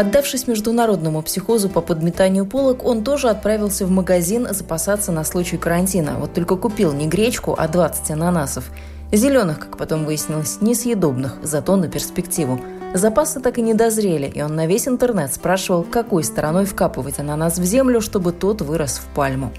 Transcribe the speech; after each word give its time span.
Поддавшись 0.00 0.48
международному 0.48 1.20
психозу 1.20 1.68
по 1.68 1.82
подметанию 1.82 2.46
полок, 2.46 2.86
он 2.86 3.04
тоже 3.04 3.28
отправился 3.28 3.84
в 3.84 3.90
магазин 3.90 4.48
запасаться 4.50 5.12
на 5.12 5.24
случай 5.24 5.58
карантина. 5.58 6.16
Вот 6.18 6.32
только 6.32 6.56
купил 6.56 6.94
не 6.94 7.06
гречку, 7.06 7.54
а 7.58 7.68
20 7.68 8.12
ананасов. 8.12 8.70
Зеленых, 9.12 9.58
как 9.58 9.76
потом 9.76 10.06
выяснилось, 10.06 10.62
несъедобных, 10.62 11.36
зато 11.42 11.76
на 11.76 11.88
перспективу. 11.88 12.58
Запасы 12.94 13.40
так 13.40 13.58
и 13.58 13.62
не 13.62 13.74
дозрели, 13.74 14.26
и 14.26 14.40
он 14.40 14.56
на 14.56 14.66
весь 14.66 14.88
интернет 14.88 15.34
спрашивал, 15.34 15.82
какой 15.82 16.24
стороной 16.24 16.64
вкапывать 16.64 17.18
ананас 17.18 17.58
в 17.58 17.64
землю, 17.64 18.00
чтобы 18.00 18.32
тот 18.32 18.62
вырос 18.62 19.02
в 19.04 19.14
пальму. 19.14 19.52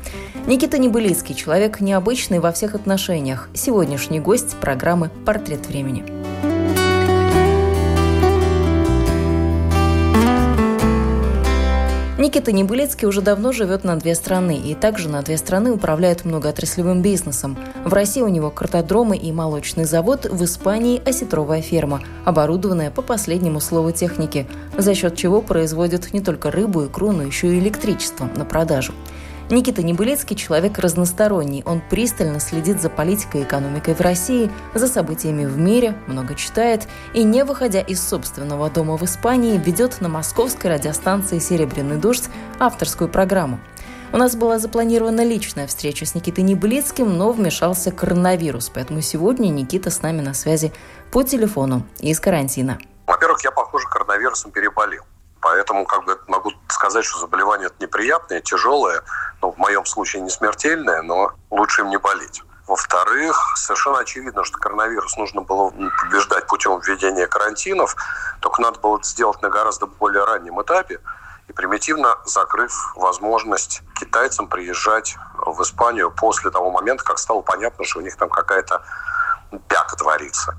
Никита 0.48 0.80
Небылицкий– 0.80 1.36
человек 1.36 1.82
необычный 1.82 2.40
во 2.40 2.52
всех 2.52 2.74
отношениях. 2.74 3.48
Сегодняшний 3.54 4.20
гость 4.20 4.56
программы 4.56 5.12
«Портрет 5.24 5.68
времени». 5.68 6.21
Никита 12.22 12.52
Небылецкий 12.52 13.08
уже 13.08 13.20
давно 13.20 13.52
живет 13.52 13.84
на 13.84 13.96
две 13.96 14.14
страны 14.14 14.56
и 14.56 14.76
также 14.76 15.10
на 15.10 15.24
две 15.24 15.38
страны 15.38 15.72
управляет 15.72 16.24
многоотраслевым 16.24 17.02
бизнесом. 17.02 17.58
В 17.84 17.92
России 17.94 18.22
у 18.22 18.28
него 18.28 18.52
картодромы 18.52 19.18
и 19.18 19.32
молочный 19.32 19.86
завод, 19.86 20.28
в 20.30 20.44
Испании– 20.44 21.02
осетровая 21.06 21.64
ферма, 21.64 22.00
оборудованная 22.24 22.92
по 22.92 23.02
последнему 23.02 23.60
слову 23.60 23.92
техники, 23.92 24.46
за 24.78 24.94
счет 24.94 25.16
чего 25.16 25.42
производят 25.42 26.14
не 26.14 26.22
только 26.22 26.52
рыбу, 26.52 26.86
икру, 26.86 27.12
но 27.12 27.24
еще 27.24 27.56
и 27.56 27.58
электричество 27.58 28.30
на 28.36 28.46
продажу. 28.46 28.94
Никита 29.52 29.84
Небылецкий– 29.84 30.36
человек 30.38 30.78
разносторонний. 30.80 31.62
Он 31.66 31.82
пристально 31.82 32.40
следит 32.40 32.82
за 32.82 32.90
политикой 32.90 33.42
и 33.42 33.44
экономикой 33.44 33.94
в 33.94 34.00
России, 34.00 34.50
за 34.74 34.88
событиями 34.88 35.46
в 35.46 35.58
мире, 35.58 35.98
много 36.08 36.36
читает 36.36 36.88
и, 37.14 37.24
не 37.24 37.44
выходя 37.44 37.82
из 37.82 38.02
собственного 38.02 38.70
дома 38.70 38.96
в 38.96 39.04
Испании, 39.04 39.58
ведет 39.58 40.00
на 40.00 40.08
московской 40.08 40.72
радиостанции 40.72 41.40
«Серебряный 41.40 41.98
дождь» 41.98 42.30
авторскую 42.60 43.10
программу. 43.10 43.60
У 44.14 44.18
нас 44.18 44.38
была 44.38 44.58
запланирована 44.58 45.26
личная 45.26 45.68
встреча 45.68 46.06
с 46.06 46.16
Никитой 46.16 46.46
Небылицким, 46.46 47.18
но 47.18 47.34
вмешался 47.34 47.92
коронавирус, 47.92 48.72
поэтому 48.74 49.02
сегодня 49.02 49.50
Никита 49.50 49.90
с 49.90 50.02
нами 50.02 50.22
на 50.22 50.34
связи 50.34 50.72
по 51.12 51.24
телефону 51.24 51.86
из 52.00 52.22
карантина. 52.22 52.80
Во-первых, 53.06 53.44
я, 53.44 53.52
похоже, 53.52 53.86
коронавирусом 53.90 54.52
переболел. 54.52 55.04
Поэтому 55.42 55.86
как 55.86 56.06
бы 56.06 56.20
могу 56.28 56.52
сказать, 56.70 57.04
что 57.04 57.20
заболевание 57.20 57.68
это 57.68 57.76
неприятное, 57.80 58.42
тяжелое, 58.42 59.02
ну, 59.42 59.52
в 59.52 59.58
моем 59.58 59.86
случае 59.86 60.22
не 60.22 60.30
смертельное, 60.30 61.02
но 61.02 61.32
лучше 61.50 61.82
им 61.82 61.90
не 61.90 61.98
болеть. 61.98 62.44
Во-вторых, 62.68 63.54
совершенно 63.58 64.00
очевидно, 64.00 64.44
что 64.44 64.58
коронавирус 64.58 65.18
нужно 65.18 65.42
было 65.42 65.72
побеждать 66.02 66.48
путем 66.48 66.80
введения 66.80 67.28
карантинов, 67.28 67.96
только 68.40 68.62
надо 68.62 68.80
было 68.80 68.98
это 68.98 69.08
сделать 69.08 69.42
на 69.42 69.50
гораздо 69.50 69.88
более 69.88 70.24
раннем 70.24 70.62
этапе 70.62 71.00
и 71.48 71.54
примитивно 71.54 72.16
закрыв 72.24 72.94
возможность 72.96 73.82
китайцам 74.00 74.48
приезжать 74.48 75.18
в 75.46 75.62
Испанию 75.64 76.12
после 76.12 76.50
того 76.50 76.72
момента, 76.72 77.04
как 77.04 77.18
стало 77.18 77.42
понятно, 77.42 77.84
что 77.84 78.00
у 78.00 78.02
них 78.04 78.16
там 78.16 78.30
какая-то 78.30 78.86
бяка 79.52 79.96
творится. 79.98 80.56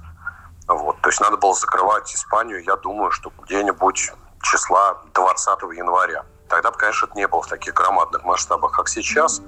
Вот. 0.68 1.00
То 1.00 1.08
есть 1.08 1.20
надо 1.20 1.36
было 1.36 1.54
закрывать 1.54 2.14
Испанию, 2.14 2.62
я 2.62 2.76
думаю, 2.76 3.10
что 3.10 3.32
где-нибудь 3.44 4.12
числа 4.42 4.98
20 5.14 5.62
января. 5.76 6.24
Тогда 6.52 6.70
бы, 6.70 6.76
конечно, 6.76 7.06
это 7.06 7.16
не 7.16 7.26
было 7.26 7.40
в 7.40 7.46
таких 7.46 7.72
громадных 7.72 8.24
масштабах, 8.24 8.72
как 8.72 8.86
сейчас, 8.86 9.40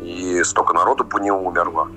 и 0.00 0.44
столько 0.44 0.74
народу 0.74 1.02
бы 1.02 1.18
не 1.18 1.32
умерло. 1.32 1.88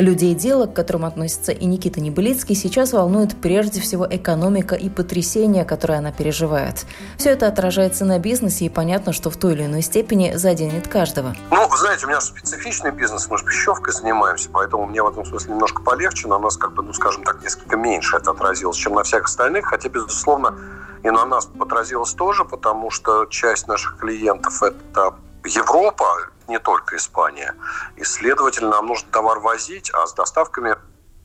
Людей 0.00 0.34
дела, 0.34 0.66
к 0.66 0.72
которым 0.72 1.04
относится 1.04 1.52
и 1.52 1.66
Никита 1.66 2.00
Небылицкий, 2.00 2.54
сейчас 2.54 2.94
волнует 2.94 3.36
прежде 3.36 3.82
всего 3.82 4.06
экономика 4.08 4.74
и 4.74 4.88
потрясения, 4.88 5.66
которые 5.66 5.98
она 5.98 6.10
переживает. 6.10 6.86
Все 7.18 7.30
это 7.30 7.46
отражается 7.46 8.06
на 8.06 8.18
бизнесе, 8.18 8.64
и 8.64 8.68
понятно, 8.70 9.12
что 9.12 9.28
в 9.28 9.36
той 9.36 9.52
или 9.52 9.66
иной 9.66 9.82
степени 9.82 10.32
заденет 10.36 10.88
каждого. 10.88 11.36
Ну, 11.50 11.68
знаете, 11.76 12.06
у 12.06 12.08
меня 12.08 12.20
специфичный 12.22 12.92
бизнес, 12.92 13.28
мы 13.28 13.36
же 13.36 13.44
пищевкой 13.44 13.92
занимаемся, 13.92 14.48
поэтому 14.50 14.86
мне 14.86 15.02
в 15.02 15.08
этом 15.08 15.26
смысле 15.26 15.52
немножко 15.52 15.82
полегче, 15.82 16.28
на 16.28 16.38
нас, 16.38 16.56
как 16.56 16.72
бы, 16.72 16.82
ну, 16.82 16.94
скажем 16.94 17.22
так, 17.22 17.42
несколько 17.42 17.76
меньше 17.76 18.16
это 18.16 18.30
отразилось, 18.30 18.78
чем 18.78 18.94
на 18.94 19.02
всех 19.02 19.24
остальных, 19.24 19.66
хотя, 19.66 19.90
безусловно, 19.90 20.56
и 21.02 21.10
на 21.10 21.26
нас 21.26 21.46
отразилось 21.58 22.14
тоже, 22.14 22.46
потому 22.46 22.90
что 22.90 23.26
часть 23.26 23.68
наших 23.68 23.98
клиентов– 23.98 24.62
это 24.62 25.14
Европа, 25.44 26.28
не 26.48 26.58
только 26.58 26.96
Испания. 26.96 27.54
И, 27.96 28.04
следовательно, 28.04 28.70
нам 28.70 28.86
нужно 28.86 29.10
товар 29.10 29.38
возить, 29.38 29.90
а 29.92 30.06
с 30.06 30.12
доставками, 30.12 30.76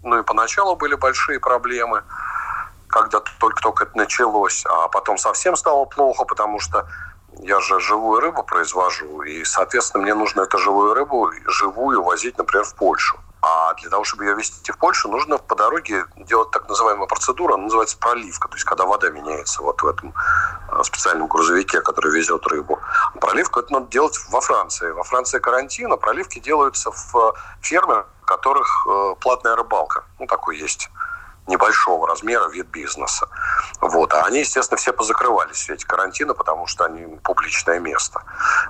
ну 0.04 0.20
и 0.20 0.24
поначалу 0.24 0.76
были 0.76 0.96
большие 0.96 1.40
проблемы, 1.40 2.04
когда 2.88 3.20
только-только 3.40 3.86
это 3.86 3.98
началось, 3.98 4.64
а 4.66 4.88
потом 4.88 5.18
совсем 5.18 5.56
стало 5.56 5.86
плохо, 5.86 6.26
потому 6.26 6.60
что 6.60 6.88
я 7.40 7.60
же 7.60 7.80
живую 7.80 8.22
рыбу 8.22 8.44
произвожу, 8.44 9.24
и, 9.24 9.44
соответственно, 9.44 10.04
мне 10.04 10.14
нужно 10.14 10.42
эту 10.42 10.58
живую 10.58 10.94
рыбу 10.94 11.32
живую 11.48 12.02
возить, 12.04 12.38
например, 12.38 12.64
в 12.64 12.76
Польшу. 12.76 13.18
А 13.42 13.76
для 13.76 13.90
того, 13.90 14.04
чтобы 14.04 14.26
ее 14.26 14.36
везти 14.36 14.72
в 14.72 14.78
Польшу, 14.78 15.08
нужно 15.08 15.38
по 15.38 15.56
дороге 15.56 16.06
делать 16.16 16.50
так 16.52 16.68
называемая 16.68 17.06
процедура, 17.06 17.54
она 17.54 17.64
называется 17.64 17.98
проливка, 17.98 18.48
то 18.48 18.56
есть 18.56 18.66
когда 18.66 18.86
вода 18.86 19.10
меняется 19.10 19.62
вот 19.62 19.84
в 19.84 19.88
этом 19.88 20.16
э, 20.72 20.84
специальном 20.84 21.28
грузовике, 21.28 21.82
который 21.82 22.12
везет 22.12 22.48
рыбу. 22.48 22.80
Проливку 23.26 23.60
это 23.60 23.74
надо 23.74 23.88
делать 23.88 24.20
во 24.30 24.40
Франции. 24.40 24.92
Во 24.92 25.04
Франции 25.04 25.40
карантин, 25.40 25.92
а 25.92 25.98
проливки 25.98 26.38
делаются 26.38 26.92
в 26.92 27.34
ферме, 27.60 28.04
в 28.22 28.26
которых 28.26 28.86
э, 28.88 29.16
платная 29.20 29.56
рыбалка. 29.56 30.04
Ну, 30.20 30.28
такой 30.28 30.60
есть 30.60 30.92
небольшого 31.48 32.08
размера 32.08 32.48
вид 32.50 32.68
бизнеса. 32.68 33.28
Вот. 33.82 34.14
А 34.14 34.24
они, 34.26 34.40
естественно, 34.40 34.78
все 34.78 34.94
позакрывались, 34.94 35.58
все 35.58 35.74
эти 35.74 35.86
карантины, 35.86 36.34
потому 36.34 36.68
что 36.68 36.86
они 36.86 37.18
публичное 37.18 37.80
место. 37.80 38.22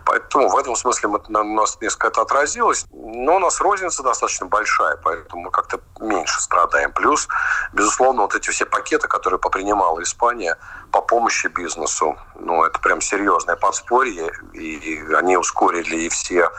Поэтому 0.05 0.49
в 0.49 0.57
этом 0.57 0.75
смысле 0.75 1.09
мы, 1.09 1.21
на 1.27 1.43
нас 1.43 1.77
несколько 1.81 2.07
это 2.07 2.21
отразилось. 2.21 2.85
Но 2.91 3.35
у 3.35 3.39
нас 3.39 3.61
розница 3.61 4.03
достаточно 4.03 4.45
большая, 4.45 4.97
поэтому 4.97 5.43
мы 5.43 5.51
как-то 5.51 5.79
меньше 5.99 6.41
страдаем. 6.41 6.91
Плюс, 6.91 7.27
безусловно, 7.73 8.23
вот 8.23 8.35
эти 8.35 8.49
все 8.49 8.65
пакеты, 8.65 9.07
которые 9.07 9.39
попринимала 9.39 10.01
Испания 10.01 10.57
по 10.95 11.01
помощи 11.01 11.47
бизнесу, 11.47 12.15
ну, 12.39 12.63
это 12.63 12.79
прям 12.79 13.01
серьезное 13.01 13.57
подспорье, 13.57 14.31
и 14.53 15.03
они 15.13 15.35
ускорили 15.35 16.03
и 16.03 16.09
все 16.09 16.49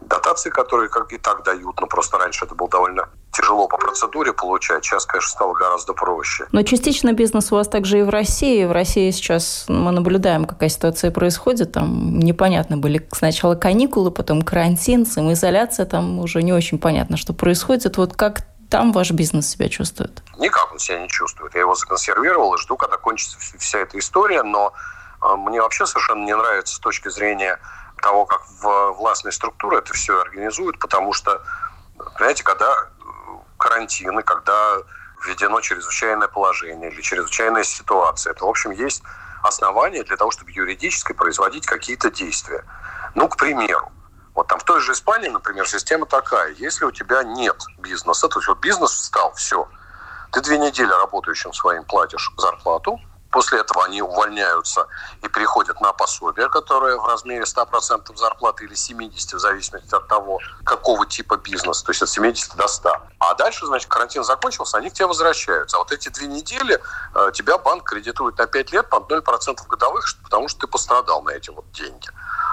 дотации, 0.00 0.48
которые 0.48 0.88
как 0.88 1.12
и 1.12 1.18
так 1.18 1.44
дают, 1.44 1.78
но 1.78 1.86
просто 1.86 2.16
раньше 2.16 2.46
это 2.46 2.54
было 2.54 2.70
довольно 2.70 3.10
тяжело 3.30 3.68
по 3.68 3.76
процедуре 3.76 4.32
получать. 4.32 4.84
Сейчас, 4.84 5.04
конечно, 5.04 5.28
стало 5.28 5.52
гораздо 5.52 5.92
проще. 5.92 6.46
Но 6.52 6.62
частично 6.62 7.12
бизнес 7.12 7.52
у 7.52 7.56
вас 7.56 7.68
также 7.68 7.98
и 7.98 8.02
в 8.02 8.08
России. 8.08 8.64
В 8.64 8.72
России 8.72 9.10
сейчас 9.10 9.66
мы 9.68 9.90
наблюдаем, 9.90 10.46
какая 10.46 10.70
ситуация 10.70 11.10
происходит. 11.10 11.72
Там 11.72 12.20
непонятно 12.20 12.78
были 12.78 13.06
сначала 13.12 13.54
каникулы, 13.54 14.10
потом 14.10 14.40
карантин, 14.40 15.04
самоизоляция. 15.04 15.84
Там 15.84 16.20
уже 16.20 16.42
не 16.42 16.54
очень 16.54 16.78
понятно, 16.78 17.18
что 17.18 17.34
происходит. 17.34 17.98
Вот 17.98 18.14
как 18.14 18.46
там 18.74 18.90
ваш 18.90 19.12
бизнес 19.12 19.48
себя 19.50 19.68
чувствует? 19.68 20.20
Никак 20.36 20.72
он 20.72 20.80
себя 20.80 20.98
не 20.98 21.08
чувствует. 21.08 21.54
Я 21.54 21.60
его 21.60 21.76
законсервировал 21.76 22.56
и 22.56 22.58
жду, 22.58 22.76
когда 22.76 22.96
кончится 22.96 23.38
вся 23.56 23.78
эта 23.78 23.96
история. 24.00 24.42
Но 24.42 24.72
а, 25.20 25.36
мне 25.36 25.62
вообще 25.62 25.86
совершенно 25.86 26.24
не 26.24 26.34
нравится 26.34 26.74
с 26.74 26.78
точки 26.80 27.08
зрения 27.08 27.60
того, 28.02 28.26
как 28.26 28.42
властные 28.98 29.30
структуры 29.30 29.78
это 29.78 29.92
все 29.94 30.20
организуют, 30.20 30.80
потому 30.80 31.12
что, 31.12 31.40
понимаете, 32.16 32.42
когда 32.42 32.88
карантины, 33.58 34.24
когда 34.24 34.78
введено 35.24 35.60
чрезвычайное 35.60 36.26
положение 36.26 36.90
или 36.90 37.00
чрезвычайная 37.00 37.62
ситуация, 37.62 38.32
это, 38.32 38.44
в 38.44 38.48
общем, 38.48 38.72
есть 38.72 39.04
основания 39.44 40.02
для 40.02 40.16
того, 40.16 40.32
чтобы 40.32 40.50
юридически 40.50 41.12
производить 41.12 41.64
какие-то 41.64 42.10
действия. 42.10 42.64
Ну, 43.14 43.28
к 43.28 43.36
примеру, 43.36 43.92
вот 44.34 44.48
там 44.48 44.58
в 44.58 44.64
той 44.64 44.80
же 44.80 44.92
Испании, 44.92 45.28
например, 45.28 45.66
система 45.68 46.06
такая. 46.06 46.52
Если 46.54 46.84
у 46.84 46.90
тебя 46.90 47.22
нет 47.22 47.56
бизнеса, 47.78 48.28
то 48.28 48.38
есть 48.40 48.48
вот 48.48 48.58
бизнес 48.58 48.90
встал, 48.90 49.32
все. 49.34 49.68
Ты 50.32 50.40
две 50.40 50.58
недели 50.58 50.90
работающим 50.90 51.52
своим 51.52 51.84
платишь 51.84 52.32
зарплату, 52.36 53.00
После 53.34 53.58
этого 53.58 53.84
они 53.84 54.00
увольняются 54.00 54.86
и 55.20 55.26
переходят 55.26 55.80
на 55.80 55.92
пособие, 55.92 56.48
которое 56.48 56.96
в 56.96 57.04
размере 57.04 57.42
100% 57.42 58.16
зарплаты 58.16 58.64
или 58.64 58.74
70%, 58.76 59.34
в 59.34 59.40
зависимости 59.40 59.92
от 59.92 60.06
того, 60.06 60.38
какого 60.64 61.04
типа 61.04 61.36
бизнеса, 61.38 61.84
то 61.84 61.90
есть 61.90 62.00
от 62.00 62.10
70 62.10 62.54
до 62.54 62.68
100. 62.68 62.96
А 63.18 63.34
дальше, 63.34 63.66
значит, 63.66 63.88
карантин 63.88 64.22
закончился, 64.22 64.76
они 64.76 64.88
к 64.88 64.92
тебе 64.92 65.08
возвращаются. 65.08 65.78
А 65.78 65.80
вот 65.80 65.90
эти 65.90 66.10
две 66.10 66.28
недели 66.28 66.80
э, 67.16 67.30
тебя 67.34 67.58
банк 67.58 67.82
кредитует 67.82 68.38
на 68.38 68.46
5 68.46 68.70
лет 68.70 68.88
под 68.88 69.10
0% 69.10 69.66
годовых, 69.66 70.06
потому 70.22 70.46
что 70.46 70.60
ты 70.60 70.66
пострадал 70.68 71.20
на 71.22 71.30
эти 71.30 71.50
вот 71.50 71.68
деньги. 71.72 72.08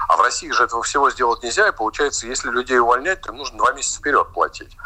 А 0.08 0.16
в 0.16 0.20
России 0.20 0.50
же 0.50 0.64
этого 0.64 0.82
всего 0.82 1.12
сделать 1.12 1.44
нельзя, 1.44 1.68
и 1.68 1.70
получается, 1.70 2.26
если 2.26 2.50
людей 2.50 2.80
увольнять, 2.80 3.20
то 3.20 3.30
нужно 3.30 3.56
два 3.56 3.70
месяца 3.70 4.00
вперед 4.00 4.32
платить. 4.32 4.76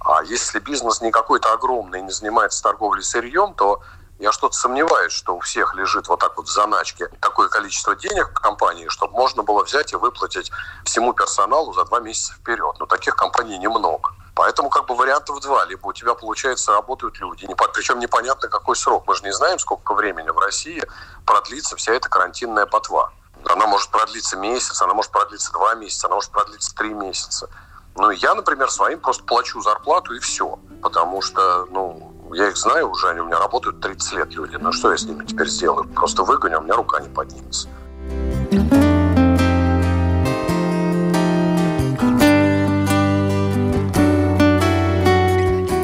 А 0.00 0.22
если 0.22 0.58
бизнес 0.58 1.00
не 1.00 1.10
какой-то 1.10 1.52
огромный, 1.52 2.02
не 2.02 2.10
занимается 2.10 2.62
торговлей 2.62 3.02
сырьем, 3.02 3.54
то 3.54 3.82
я 4.18 4.32
что-то 4.32 4.56
сомневаюсь, 4.56 5.12
что 5.12 5.36
у 5.36 5.40
всех 5.40 5.74
лежит 5.74 6.08
вот 6.08 6.20
так 6.20 6.36
вот 6.36 6.48
в 6.48 6.52
заначке 6.52 7.08
такое 7.20 7.48
количество 7.48 7.94
денег 7.94 8.30
в 8.30 8.40
компании, 8.40 8.88
чтобы 8.88 9.14
можно 9.14 9.42
было 9.42 9.62
взять 9.62 9.92
и 9.92 9.96
выплатить 9.96 10.50
всему 10.84 11.12
персоналу 11.12 11.72
за 11.72 11.84
два 11.84 12.00
месяца 12.00 12.34
вперед. 12.34 12.76
Но 12.80 12.86
таких 12.86 13.14
компаний 13.14 13.58
немного. 13.58 14.12
Поэтому 14.34 14.70
как 14.70 14.86
бы 14.86 14.94
вариантов 14.94 15.40
два. 15.40 15.64
Либо 15.64 15.86
у 15.86 15.92
тебя, 15.92 16.14
получается, 16.14 16.72
работают 16.72 17.18
люди, 17.20 17.46
причем 17.74 17.98
непонятно 18.00 18.48
какой 18.48 18.76
срок. 18.76 19.04
Мы 19.06 19.14
же 19.14 19.22
не 19.22 19.32
знаем, 19.32 19.58
сколько 19.58 19.94
времени 19.94 20.30
в 20.30 20.38
России 20.38 20.82
продлится 21.24 21.76
вся 21.76 21.92
эта 21.92 22.08
карантинная 22.08 22.66
ботва. 22.66 23.12
Она 23.44 23.66
может 23.66 23.90
продлиться 23.90 24.36
месяц, 24.36 24.82
она 24.82 24.94
может 24.94 25.12
продлиться 25.12 25.52
два 25.52 25.74
месяца, 25.76 26.08
она 26.08 26.16
может 26.16 26.32
продлиться 26.32 26.74
три 26.74 26.92
месяца. 26.92 27.48
Ну, 27.96 28.10
я, 28.10 28.34
например, 28.34 28.70
своим 28.70 29.00
просто 29.00 29.24
плачу 29.24 29.60
зарплату 29.60 30.14
и 30.14 30.18
все. 30.18 30.58
Потому 30.82 31.22
что, 31.22 31.66
ну, 31.70 32.07
я 32.34 32.48
их 32.48 32.56
знаю 32.56 32.90
уже, 32.90 33.08
они 33.08 33.20
у 33.20 33.24
меня 33.24 33.38
работают 33.38 33.80
30 33.80 34.12
лет 34.14 34.34
люди. 34.34 34.56
Ну, 34.56 34.72
что 34.72 34.90
я 34.90 34.96
с 34.96 35.04
ними 35.04 35.24
теперь 35.24 35.48
сделаю? 35.48 35.88
Просто 35.88 36.22
выгоню, 36.22 36.58
у 36.58 36.62
меня 36.62 36.74
рука 36.74 37.00
не 37.00 37.08
поднимется. 37.08 37.68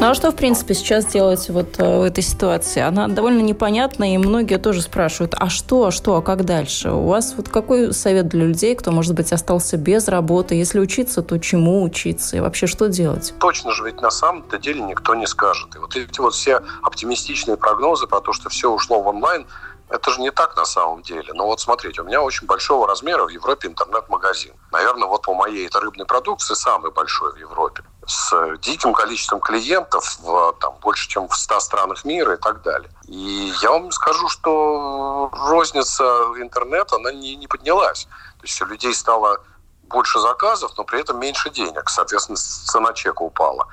Ну 0.05 0.11
а 0.11 0.15
что, 0.15 0.33
в 0.33 0.37
принципе, 0.37 0.75
сейчас 0.75 1.07
делать 1.07 1.49
вот 1.49 1.79
э, 1.79 1.99
в 2.01 2.03
этой 2.03 2.23
ситуации? 2.23 2.83
Она 2.83 3.09
довольно 3.09 3.41
непонятна, 3.41 4.13
и 4.13 4.19
многие 4.19 4.59
тоже 4.59 4.83
спрашивают, 4.83 5.35
а 5.35 5.49
что, 5.49 5.87
а 5.87 5.91
что, 5.91 6.17
а 6.17 6.21
как 6.21 6.45
дальше? 6.45 6.91
У 6.91 7.07
вас 7.07 7.33
вот 7.35 7.49
какой 7.49 7.95
совет 7.95 8.29
для 8.29 8.45
людей, 8.45 8.75
кто, 8.77 8.93
может 8.93 9.15
быть, 9.15 9.33
остался 9.33 9.79
без 9.79 10.07
работы? 10.09 10.57
Если 10.57 10.79
учиться, 10.79 11.23
то 11.23 11.39
чему 11.39 11.83
учиться? 11.83 12.37
И 12.37 12.41
вообще, 12.41 12.67
что 12.67 12.91
делать? 12.91 13.33
Точно 13.41 13.73
же 13.73 13.85
ведь 13.85 14.03
на 14.03 14.11
самом-то 14.11 14.59
деле 14.59 14.83
никто 14.83 15.15
не 15.15 15.27
скажет. 15.27 15.75
И 15.75 15.79
вот 15.79 15.97
эти 15.97 16.21
вот 16.21 16.35
все 16.35 16.61
оптимистичные 16.83 17.57
прогнозы 17.57 18.07
про 18.07 18.21
то, 18.21 18.35
что 18.35 18.51
все 18.51 18.71
ушло 18.71 19.01
в 19.01 19.07
онлайн, 19.07 19.47
это 19.89 20.11
же 20.11 20.21
не 20.21 20.31
так 20.31 20.55
на 20.55 20.67
самом 20.67 21.01
деле. 21.01 21.33
Но 21.33 21.47
вот 21.47 21.61
смотрите, 21.61 22.03
у 22.03 22.05
меня 22.05 22.21
очень 22.21 22.47
большого 22.47 22.87
размера 22.87 23.25
в 23.25 23.31
Европе 23.31 23.69
интернет-магазин. 23.69 24.53
Наверное, 24.71 25.09
вот 25.09 25.23
по 25.23 25.33
моей 25.33 25.67
это 25.67 25.81
рыбной 25.81 26.05
продукции 26.05 26.53
самый 26.53 26.91
большой 26.91 27.33
в 27.33 27.37
Европе 27.37 27.85
с 28.07 28.57
диким 28.59 28.93
количеством 28.93 29.41
клиентов, 29.41 30.19
в, 30.21 30.55
там, 30.61 30.75
больше, 30.81 31.09
чем 31.09 31.29
в 31.29 31.37
100 31.37 31.61
странах 31.61 32.05
мира 32.05 32.35
и 32.35 32.37
так 32.37 32.63
далее. 32.63 32.91
И 33.07 33.53
я 33.63 33.71
вам 33.71 33.91
скажу, 33.93 34.29
что 34.29 35.31
розница 35.33 36.05
интернета, 36.39 36.97
она 36.97 37.13
не, 37.13 37.37
не 37.37 37.47
поднялась. 37.47 38.05
То 38.39 38.45
есть 38.45 38.61
у 38.61 38.67
людей 38.67 38.95
стало 38.95 39.41
больше 39.85 40.19
заказов, 40.21 40.73
но 40.77 40.85
при 40.85 41.01
этом 41.01 41.19
меньше 41.19 41.51
денег. 41.51 41.89
Соответственно, 41.89 42.37
цена 42.37 42.93
чека 42.93 43.23
упала. 43.23 43.67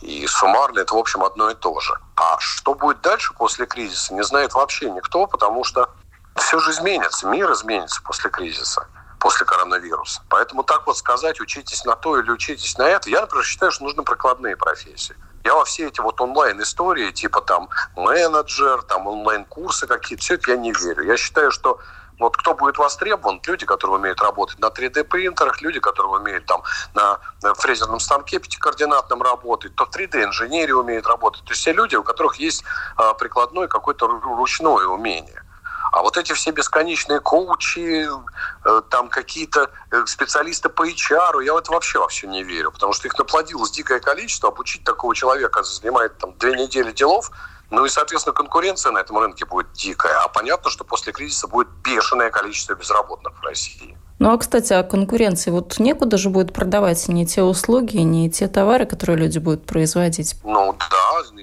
И 0.00 0.26
суммарно 0.26 0.80
это, 0.80 0.94
в 0.94 0.98
общем, 0.98 1.24
одно 1.24 1.50
и 1.50 1.54
то 1.54 1.78
же. 1.80 1.94
А 2.16 2.36
что 2.38 2.74
будет 2.74 3.00
дальше 3.00 3.34
после 3.34 3.66
кризиса, 3.66 4.14
не 4.14 4.22
знает 4.22 4.54
вообще 4.54 4.90
никто, 4.90 5.26
потому 5.26 5.64
что 5.64 5.90
все 6.36 6.60
же 6.60 6.70
изменится, 6.70 7.26
мир 7.26 7.50
изменится 7.52 8.00
после 8.02 8.30
кризиса 8.30 8.86
после 9.18 9.46
коронавируса. 9.46 10.22
Поэтому 10.28 10.62
так 10.62 10.86
вот 10.86 10.96
сказать, 10.96 11.40
учитесь 11.40 11.84
на 11.84 11.96
то 11.96 12.18
или 12.18 12.30
учитесь 12.30 12.76
на 12.78 12.88
это, 12.88 13.10
я, 13.10 13.20
например, 13.22 13.44
считаю, 13.44 13.72
что 13.72 13.84
нужны 13.84 14.02
прикладные 14.02 14.56
профессии. 14.56 15.16
Я 15.44 15.54
во 15.54 15.64
все 15.64 15.86
эти 15.86 16.00
вот 16.00 16.20
онлайн-истории, 16.20 17.10
типа 17.10 17.40
там 17.40 17.68
менеджер, 17.96 18.82
там 18.82 19.06
онлайн-курсы 19.06 19.86
какие-то, 19.86 20.22
все 20.22 20.34
это 20.34 20.50
я 20.50 20.56
не 20.56 20.72
верю. 20.72 21.04
Я 21.04 21.16
считаю, 21.16 21.50
что 21.50 21.80
вот 22.18 22.36
кто 22.36 22.54
будет 22.54 22.78
востребован, 22.78 23.40
люди, 23.46 23.64
которые 23.64 23.98
умеют 23.98 24.20
работать 24.20 24.58
на 24.58 24.66
3D-принтерах, 24.66 25.62
люди, 25.62 25.80
которые 25.80 26.12
умеют 26.12 26.46
там 26.46 26.62
на 26.94 27.20
фрезерном 27.54 28.00
станке 28.00 28.40
пятикоординатном 28.40 29.22
работать, 29.22 29.74
то 29.76 29.86
в 29.86 29.90
3D-инженерии 29.90 30.72
умеют 30.72 31.06
работать. 31.06 31.44
То 31.44 31.50
есть 31.50 31.60
все 31.60 31.72
люди, 31.72 31.94
у 31.94 32.02
которых 32.02 32.36
есть 32.36 32.64
а, 32.96 33.14
прикладное 33.14 33.68
какое-то 33.68 34.06
ручное 34.06 34.86
умение. 34.86 35.42
А 35.92 36.02
вот 36.02 36.16
эти 36.16 36.32
все 36.32 36.50
бесконечные 36.50 37.20
коучи, 37.20 38.06
э, 38.64 38.82
там 38.90 39.08
какие-то 39.08 39.70
э, 39.90 40.04
специалисты 40.06 40.68
по 40.68 40.86
HR, 40.86 41.44
я 41.44 41.54
в 41.54 41.56
это 41.56 41.72
вообще 41.72 41.98
во 41.98 42.08
все 42.08 42.26
не 42.26 42.42
верю, 42.42 42.70
потому 42.70 42.92
что 42.92 43.08
их 43.08 43.18
наплодилось 43.18 43.70
дикое 43.70 44.00
количество, 44.00 44.48
обучить 44.48 44.84
такого 44.84 45.14
человека 45.14 45.62
занимает 45.62 46.18
там 46.18 46.34
две 46.38 46.52
недели 46.54 46.92
делов, 46.92 47.30
ну 47.70 47.84
и, 47.84 47.88
соответственно, 47.88 48.34
конкуренция 48.34 48.92
на 48.92 48.98
этом 48.98 49.18
рынке 49.18 49.44
будет 49.44 49.72
дикая. 49.72 50.18
А 50.24 50.28
понятно, 50.28 50.70
что 50.70 50.84
после 50.84 51.12
кризиса 51.12 51.48
будет 51.48 51.68
бешеное 51.84 52.30
количество 52.30 52.74
безработных 52.74 53.38
в 53.38 53.42
России. 53.42 53.96
Ну 54.18 54.32
а, 54.32 54.38
кстати, 54.38 54.72
о 54.72 54.82
конкуренции. 54.82 55.50
Вот 55.50 55.78
некуда 55.78 56.16
же 56.16 56.30
будет 56.30 56.52
продавать 56.52 57.06
не 57.08 57.26
те 57.26 57.42
услуги, 57.42 57.98
не 57.98 58.30
те 58.30 58.48
товары, 58.48 58.84
которые 58.84 59.18
люди 59.18 59.38
будут 59.38 59.64
производить. 59.66 60.34
Ну 60.44 60.74
да, 60.90 60.97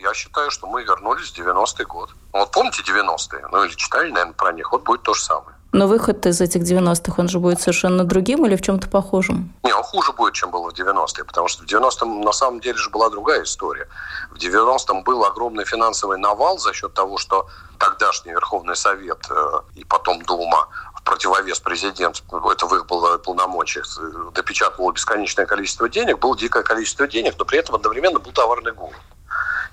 я 0.05 0.13
считаю, 0.13 0.51
что 0.51 0.67
мы 0.67 0.83
вернулись 0.83 1.31
в 1.31 1.37
90-й 1.37 1.85
год. 1.85 2.09
Вот 2.31 2.51
помните 2.51 2.83
90-е? 2.83 3.47
Ну 3.51 3.63
или 3.63 3.73
читали, 3.73 4.11
наверное, 4.11 4.33
про 4.33 4.53
них. 4.53 4.71
Вот 4.71 4.83
будет 4.83 5.01
то 5.03 5.13
же 5.13 5.23
самое. 5.23 5.55
Но 5.71 5.87
выход 5.87 6.25
из 6.25 6.39
этих 6.39 6.61
90-х, 6.61 7.15
он 7.17 7.27
же 7.27 7.39
будет 7.39 7.59
совершенно 7.59 8.05
другим 8.05 8.45
или 8.45 8.55
в 8.55 8.61
чем-то 8.61 8.87
похожим? 8.87 9.53
Не, 9.63 9.73
он 9.73 9.83
хуже 9.83 10.13
будет, 10.13 10.33
чем 10.33 10.51
было 10.51 10.69
в 10.69 10.73
90-е, 10.73 11.25
потому 11.25 11.49
что 11.49 11.63
в 11.63 11.65
90-м 11.65 12.21
на 12.21 12.31
самом 12.31 12.61
деле 12.61 12.77
же 12.77 12.89
была 12.89 13.09
другая 13.09 13.43
история. 13.43 13.87
В 14.31 14.37
90-м 14.37 15.03
был 15.03 15.25
огромный 15.25 15.65
финансовый 15.65 16.17
навал 16.17 16.59
за 16.59 16.73
счет 16.73 16.93
того, 16.93 17.17
что 17.17 17.47
тогдашний 17.77 18.31
Верховный 18.31 18.75
Совет 18.75 19.19
э, 19.29 19.59
и 19.75 19.83
потом 19.83 20.21
Дума 20.21 20.69
противовес 21.05 21.59
президенту, 21.59 22.23
это 22.51 22.65
в 22.65 22.75
их 22.75 22.87
было 22.87 23.17
полномочиях, 23.19 23.85
допечатывало 24.33 24.91
бесконечное 24.91 25.45
количество 25.45 25.87
денег, 25.87 26.19
было 26.19 26.35
дикое 26.35 26.63
количество 26.63 27.07
денег, 27.07 27.35
но 27.37 27.45
при 27.45 27.59
этом 27.59 27.75
одновременно 27.75 28.19
был 28.19 28.31
товарный 28.31 28.73
голод. 28.73 28.95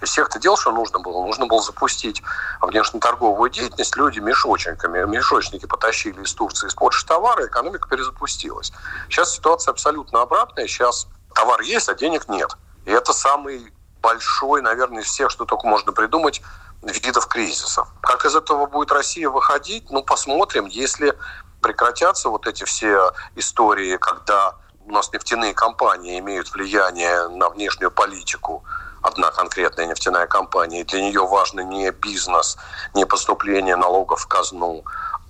Из 0.03 0.11
всех-то 0.11 0.39
дел, 0.39 0.57
что 0.57 0.73
нужно 0.73 0.99
было? 0.99 1.25
Нужно 1.25 1.47
было 1.47 1.63
запустить 1.63 2.23
внешнеторговую 2.61 3.49
деятельность. 3.51 3.97
Люди 3.97 4.19
мешочниками, 4.19 5.05
мешочники 5.07 5.65
потащили 5.65 6.21
из 6.23 6.35
Турции, 6.35 6.67
из 6.67 6.75
Польши 6.75 7.07
товары, 7.07 7.47
экономика 7.47 7.89
перезапустилась. 7.89 8.73
Сейчас 9.09 9.33
ситуация 9.33 9.71
абсолютно 9.71 10.23
обратная. 10.23 10.67
Сейчас 10.67 11.07
товар 11.35 11.61
есть, 11.61 11.89
а 11.89 11.95
денег 11.95 12.29
нет. 12.29 12.57
И 12.85 12.91
это 12.91 13.13
самый 13.13 13.73
большой, 14.03 14.61
наверное, 14.61 15.03
из 15.03 15.07
всех, 15.07 15.31
что 15.31 15.45
только 15.45 15.69
можно 15.69 15.93
придумать, 15.93 16.43
видов 16.83 17.27
кризисов. 17.27 17.89
Как 18.01 18.25
из 18.25 18.35
этого 18.35 18.67
будет 18.67 18.93
Россия 18.93 19.29
выходить? 19.31 19.91
Ну, 19.91 20.03
посмотрим. 20.03 20.67
Если 20.67 21.15
прекратятся 21.61 22.29
вот 22.29 22.47
эти 22.47 22.65
все 22.65 23.13
истории, 23.37 23.97
когда 23.97 24.57
у 24.85 24.93
нас 24.93 25.13
нефтяные 25.13 25.55
компании 25.55 26.19
имеют 26.19 26.53
влияние 26.53 27.29
на 27.29 27.49
внешнюю 27.51 27.91
политику, 27.91 28.65
одна 29.03 29.31
конкретная 29.31 29.87
нефтяная 29.87 30.27
компания, 30.27 30.81
и 30.81 30.85
для 30.85 31.03
нее 31.03 31.27
важно 31.27 31.61
не 31.61 31.91
бизнес, 31.91 32.57
не 32.95 33.05
поступление 33.07 33.77
налогов 33.77 34.23
в 34.23 34.27
казну, 34.27 34.85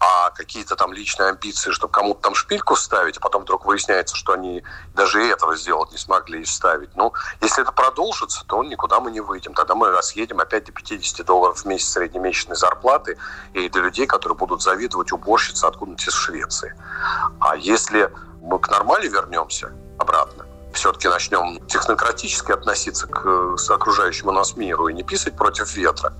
а 0.05 0.31
какие-то 0.31 0.75
там 0.75 0.93
личные 0.93 1.29
амбиции, 1.29 1.71
чтобы 1.71 1.93
кому-то 1.93 2.23
там 2.23 2.35
шпильку 2.35 2.75
вставить, 2.75 3.19
а 3.19 3.21
потом 3.21 3.43
вдруг 3.43 3.65
выясняется, 3.65 4.17
что 4.17 4.33
они 4.33 4.65
даже 4.97 5.23
этого 5.25 5.57
сделать 5.57 5.93
не 5.93 5.99
смогли 5.99 6.41
и 6.41 6.45
вставить. 6.45 6.97
Ну, 6.97 7.13
если 7.41 7.63
это 7.63 7.71
продолжится, 7.71 8.45
то 8.45 8.65
никуда 8.65 8.99
мы 8.99 9.13
не 9.13 9.21
выйдем. 9.21 9.55
Тогда 9.55 9.77
мы 9.77 10.03
съедем 10.03 10.41
опять 10.41 10.65
до 10.65 10.73
50 10.73 11.25
долларов 11.25 11.59
в 11.59 11.65
месяц 11.67 11.91
среднемесячной 11.93 12.57
зарплаты 12.57 13.17
и 13.55 13.69
для 13.69 13.83
людей, 13.83 14.09
которые 14.09 14.37
будут 14.37 14.61
завидовать 14.61 15.13
уборщице 15.13 15.67
откуда-нибудь 15.67 16.09
из 16.09 16.15
Швеции. 16.15 16.75
А 17.39 17.55
если 17.55 18.13
мы 18.41 18.59
к 18.59 18.69
нормали 18.71 19.07
вернемся 19.07 19.71
обратно, 20.01 20.47
все-таки 20.73 21.07
начнем 21.07 21.65
технократически 21.67 22.51
относиться 22.51 23.07
к, 23.07 23.57
к 23.57 23.71
окружающему 23.71 24.33
нас 24.33 24.57
миру 24.57 24.89
и 24.89 24.95
не 24.95 25.05
писать 25.05 25.37
против 25.37 25.75
ветра, 25.77 26.13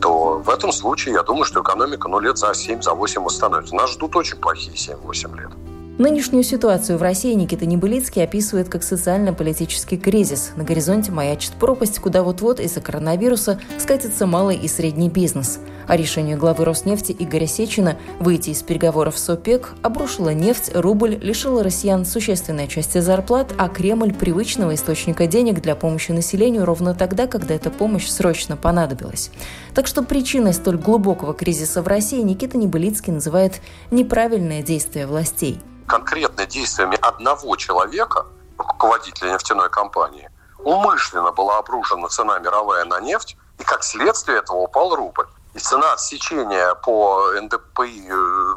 то 0.00 0.38
в 0.38 0.50
этом 0.50 0.72
случае 0.72 1.14
я 1.14 1.22
думаю, 1.22 1.44
что 1.44 1.62
экономика 1.62 2.08
ну, 2.08 2.20
лет 2.20 2.38
за 2.38 2.54
7, 2.54 2.82
за 2.82 2.94
8 2.94 3.22
восстановится. 3.22 3.74
Нас 3.74 3.92
ждут 3.92 4.16
очень 4.16 4.36
плохие 4.36 4.76
7-8 4.76 5.36
лет. 5.36 5.50
Нынешнюю 5.96 6.42
ситуацию 6.42 6.98
в 6.98 7.02
России 7.02 7.32
Никита 7.34 7.66
Небылицкий 7.66 8.24
описывает 8.24 8.68
как 8.68 8.82
социально-политический 8.82 9.96
кризис. 9.96 10.50
На 10.56 10.64
горизонте 10.64 11.12
маячит 11.12 11.52
пропасть, 11.52 12.00
куда 12.00 12.24
вот-вот 12.24 12.58
из-за 12.58 12.80
коронавируса 12.80 13.60
скатится 13.78 14.26
малый 14.26 14.56
и 14.56 14.66
средний 14.66 15.08
бизнес. 15.08 15.60
А 15.86 15.96
решение 15.96 16.36
главы 16.36 16.64
Роснефти 16.64 17.14
Игоря 17.16 17.46
Сечина 17.46 17.96
выйти 18.18 18.50
из 18.50 18.62
переговоров 18.62 19.16
с 19.16 19.30
ОПЕК 19.30 19.74
обрушило 19.82 20.30
нефть, 20.30 20.72
рубль, 20.74 21.16
лишило 21.22 21.62
россиян 21.62 22.04
существенной 22.04 22.66
части 22.66 22.98
зарплат, 22.98 23.52
а 23.56 23.68
Кремль– 23.68 24.12
привычного 24.18 24.74
источника 24.74 25.28
денег 25.28 25.60
для 25.60 25.76
помощи 25.76 26.10
населению 26.10 26.64
ровно 26.64 26.96
тогда, 26.96 27.28
когда 27.28 27.54
эта 27.54 27.70
помощь 27.70 28.08
срочно 28.08 28.56
понадобилась. 28.56 29.30
Так 29.74 29.88
что 29.88 30.02
причиной 30.04 30.54
столь 30.54 30.76
глубокого 30.76 31.34
кризиса 31.34 31.82
в 31.82 31.88
России 31.88 32.20
Никита 32.20 32.56
Небылицкий 32.56 33.12
называет 33.12 33.60
неправильное 33.90 34.62
действие 34.62 35.08
властей. 35.08 35.60
Конкретно 35.88 36.46
действиями 36.46 36.96
одного 37.02 37.56
человека, 37.56 38.26
руководителя 38.56 39.32
нефтяной 39.32 39.68
компании, 39.70 40.30
умышленно 40.58 41.32
была 41.32 41.58
обрушена 41.58 42.08
цена 42.08 42.38
мировая 42.38 42.84
на 42.84 43.00
нефть, 43.00 43.36
и 43.58 43.64
как 43.64 43.82
следствие 43.82 44.38
этого 44.38 44.58
упал 44.58 44.94
рубль. 44.94 45.26
И 45.54 45.58
цена 45.58 45.92
отсечения 45.92 46.74
по 46.76 47.32
НДПИ, 47.32 48.08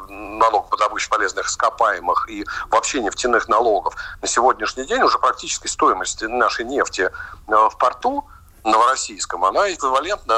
налог 0.09 0.69
по 0.69 0.77
добыче 0.77 1.09
полезных 1.09 1.47
ископаемых 1.47 2.29
и 2.29 2.45
вообще 2.69 3.01
нефтяных 3.01 3.47
налогов 3.47 3.95
на 4.21 4.27
сегодняшний 4.27 4.85
день 4.85 5.01
уже 5.01 5.17
практически 5.17 5.65
стоимость 5.67 6.21
нашей 6.21 6.65
нефти 6.65 7.01
э, 7.01 7.09
в 7.47 7.77
порту 7.77 8.25
новороссийском, 8.63 9.45
она 9.45 9.71
эквивалентна 9.73 10.35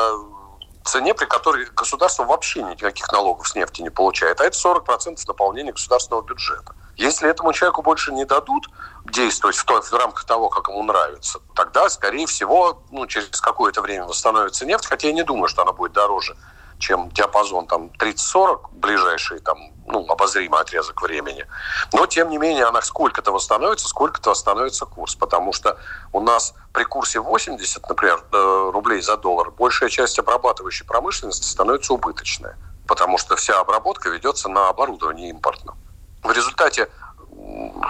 цене, 0.83 1.13
при 1.13 1.25
которой 1.25 1.65
государство 1.75 2.23
вообще 2.23 2.63
никаких 2.63 3.11
налогов 3.11 3.47
с 3.47 3.55
нефти 3.55 3.81
не 3.81 3.89
получает. 3.89 4.41
А 4.41 4.45
это 4.45 4.57
40% 4.57 5.17
наполнения 5.27 5.71
государственного 5.71 6.21
бюджета. 6.23 6.73
Если 6.97 7.29
этому 7.29 7.53
человеку 7.53 7.81
больше 7.81 8.11
не 8.11 8.25
дадут 8.25 8.67
действовать 9.05 9.55
в, 9.55 9.63
той, 9.63 9.81
в 9.81 9.93
рамках 9.93 10.25
того, 10.25 10.49
как 10.49 10.67
ему 10.67 10.83
нравится, 10.83 11.39
тогда, 11.55 11.89
скорее 11.89 12.27
всего, 12.27 12.83
ну, 12.91 13.07
через 13.07 13.39
какое-то 13.39 13.81
время 13.81 14.05
восстановится 14.05 14.65
нефть, 14.65 14.85
хотя 14.85 15.07
я 15.07 15.13
не 15.13 15.23
думаю, 15.23 15.47
что 15.47 15.61
она 15.61 15.71
будет 15.71 15.93
дороже, 15.93 16.35
чем 16.77 17.09
диапазон 17.11 17.67
там 17.67 17.91
30-40, 17.99 18.71
ближайший 18.71 19.39
там, 19.39 19.57
ну, 19.89 20.05
обозримый 20.07 20.61
отрезок 20.61 21.01
времени. 21.01 21.45
Но, 21.93 22.05
тем 22.05 22.29
не 22.29 22.37
менее, 22.37 22.65
она 22.65 22.81
сколько-то 22.81 23.31
восстановится, 23.31 23.87
сколько-то 23.87 24.29
восстановится 24.29 24.85
курс, 24.85 25.15
потому 25.15 25.51
что 25.51 25.77
у 26.13 26.21
нас 26.21 26.53
при 26.73 26.83
курсе 26.83 27.19
80, 27.19 27.89
например, 27.89 28.23
э, 28.31 28.69
рублей 28.71 29.01
за 29.01 29.17
доллар, 29.17 29.51
большая 29.51 29.89
часть 29.89 30.19
обрабатывающей 30.19 30.85
промышленности 30.85 31.45
становится 31.45 31.93
убыточная, 31.93 32.57
потому 32.87 33.17
что 33.17 33.35
вся 33.35 33.59
обработка 33.59 34.09
ведется 34.09 34.47
на 34.47 34.69
оборудовании 34.69 35.29
импортном. 35.29 35.77
В 36.23 36.31
результате 36.31 36.89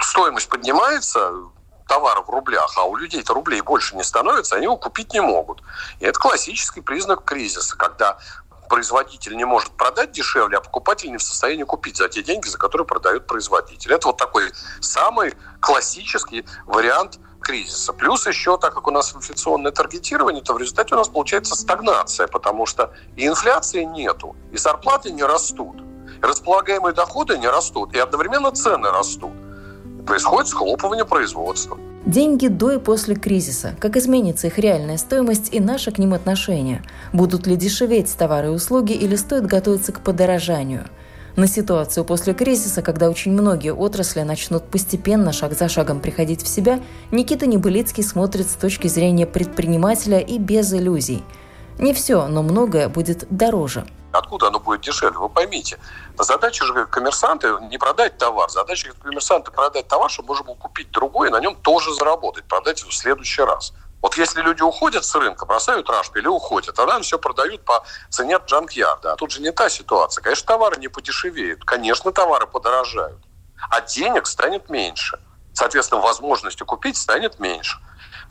стоимость 0.00 0.48
поднимается, 0.48 1.32
товара 1.86 2.22
в 2.22 2.30
рублях, 2.30 2.72
а 2.76 2.84
у 2.84 2.94
людей-то 2.94 3.34
рублей 3.34 3.60
больше 3.62 3.96
не 3.96 4.04
становится, 4.04 4.54
они 4.54 4.64
его 4.64 4.76
купить 4.76 5.12
не 5.12 5.20
могут. 5.20 5.60
И 5.98 6.06
это 6.06 6.18
классический 6.18 6.80
признак 6.80 7.24
кризиса, 7.24 7.76
когда 7.76 8.16
производитель 8.70 9.36
не 9.36 9.44
может 9.44 9.72
продать 9.72 10.12
дешевле, 10.12 10.56
а 10.56 10.60
покупатель 10.62 11.10
не 11.10 11.18
в 11.18 11.22
состоянии 11.22 11.64
купить 11.64 11.98
за 11.98 12.08
те 12.08 12.22
деньги, 12.22 12.46
за 12.46 12.56
которые 12.56 12.86
продает 12.86 13.26
производитель. 13.26 13.92
Это 13.92 14.06
вот 14.06 14.16
такой 14.16 14.52
самый 14.80 15.34
классический 15.60 16.46
вариант 16.64 17.18
кризиса. 17.42 17.92
Плюс 17.92 18.26
еще, 18.26 18.56
так 18.56 18.72
как 18.72 18.86
у 18.86 18.90
нас 18.90 19.14
инфляционное 19.14 19.72
таргетирование, 19.72 20.42
то 20.42 20.54
в 20.54 20.58
результате 20.58 20.94
у 20.94 20.98
нас 20.98 21.08
получается 21.08 21.54
стагнация, 21.54 22.28
потому 22.28 22.64
что 22.64 22.94
и 23.16 23.26
инфляции 23.26 23.82
нету, 23.82 24.36
и 24.52 24.56
зарплаты 24.56 25.10
не 25.12 25.24
растут 25.24 25.76
располагаемые 26.22 26.92
доходы 26.92 27.38
не 27.38 27.48
растут, 27.48 27.94
и 27.94 27.98
одновременно 27.98 28.50
цены 28.52 28.90
растут. 28.90 29.32
Происходит 30.06 30.48
схлопывание 30.48 31.04
производства. 31.04 31.78
Деньги 32.06 32.48
до 32.48 32.72
и 32.72 32.78
после 32.78 33.14
кризиса. 33.14 33.74
Как 33.78 33.96
изменится 33.96 34.46
их 34.46 34.58
реальная 34.58 34.96
стоимость 34.96 35.52
и 35.52 35.60
наше 35.60 35.90
к 35.90 35.98
ним 35.98 36.14
отношение? 36.14 36.82
Будут 37.12 37.46
ли 37.46 37.56
дешеветь 37.56 38.14
товары 38.16 38.48
и 38.48 38.50
услуги 38.50 38.92
или 38.92 39.16
стоит 39.16 39.44
готовиться 39.46 39.92
к 39.92 40.00
подорожанию? 40.00 40.86
На 41.36 41.46
ситуацию 41.46 42.04
после 42.04 42.32
кризиса, 42.32 42.80
когда 42.80 43.10
очень 43.10 43.32
многие 43.32 43.74
отрасли 43.74 44.22
начнут 44.22 44.64
постепенно, 44.64 45.32
шаг 45.32 45.52
за 45.52 45.68
шагом 45.68 46.00
приходить 46.00 46.42
в 46.42 46.48
себя, 46.48 46.80
Никита 47.10 47.46
Небылицкий 47.46 48.02
смотрит 48.02 48.48
с 48.48 48.54
точки 48.54 48.88
зрения 48.88 49.26
предпринимателя 49.26 50.18
и 50.18 50.38
без 50.38 50.72
иллюзий. 50.72 51.22
Не 51.78 51.92
все, 51.92 52.26
но 52.28 52.42
многое 52.42 52.88
будет 52.88 53.26
дороже– 53.30 53.84
Откуда 54.12 54.48
оно 54.48 54.58
будет 54.58 54.80
дешевле? 54.80 55.18
Вы 55.18 55.28
поймите, 55.28 55.78
задача 56.18 56.64
же 56.64 56.86
коммерсанта 56.86 57.58
не 57.60 57.78
продать 57.78 58.18
товар. 58.18 58.50
Задача 58.50 58.92
коммерсанта 59.02 59.50
продать 59.52 59.86
товар, 59.86 60.10
чтобы 60.10 60.28
можно 60.28 60.44
было 60.44 60.54
купить 60.54 60.90
другой 60.90 61.28
и 61.28 61.30
на 61.30 61.40
нем 61.40 61.54
тоже 61.56 61.94
заработать, 61.94 62.44
продать 62.44 62.82
в 62.82 62.92
следующий 62.92 63.42
раз. 63.42 63.72
Вот 64.02 64.16
если 64.16 64.40
люди 64.40 64.62
уходят 64.62 65.04
с 65.04 65.14
рынка, 65.14 65.44
бросают 65.46 65.88
рашку 65.90 66.18
или 66.18 66.26
уходят, 66.26 66.74
тогда 66.74 66.96
им 66.96 67.02
все 67.02 67.18
продают 67.18 67.64
по 67.64 67.84
цене 68.08 68.38
джанк-ярда. 68.44 69.12
А 69.12 69.16
тут 69.16 69.30
же 69.30 69.42
не 69.42 69.52
та 69.52 69.68
ситуация. 69.68 70.22
Конечно, 70.22 70.46
товары 70.46 70.78
не 70.78 70.88
подешевеют. 70.88 71.64
Конечно, 71.64 72.10
товары 72.10 72.46
подорожают. 72.46 73.20
А 73.70 73.82
денег 73.82 74.26
станет 74.26 74.70
меньше. 74.70 75.20
Соответственно, 75.52 76.00
возможности 76.00 76.62
купить 76.62 76.96
станет 76.96 77.38
меньше. 77.38 77.78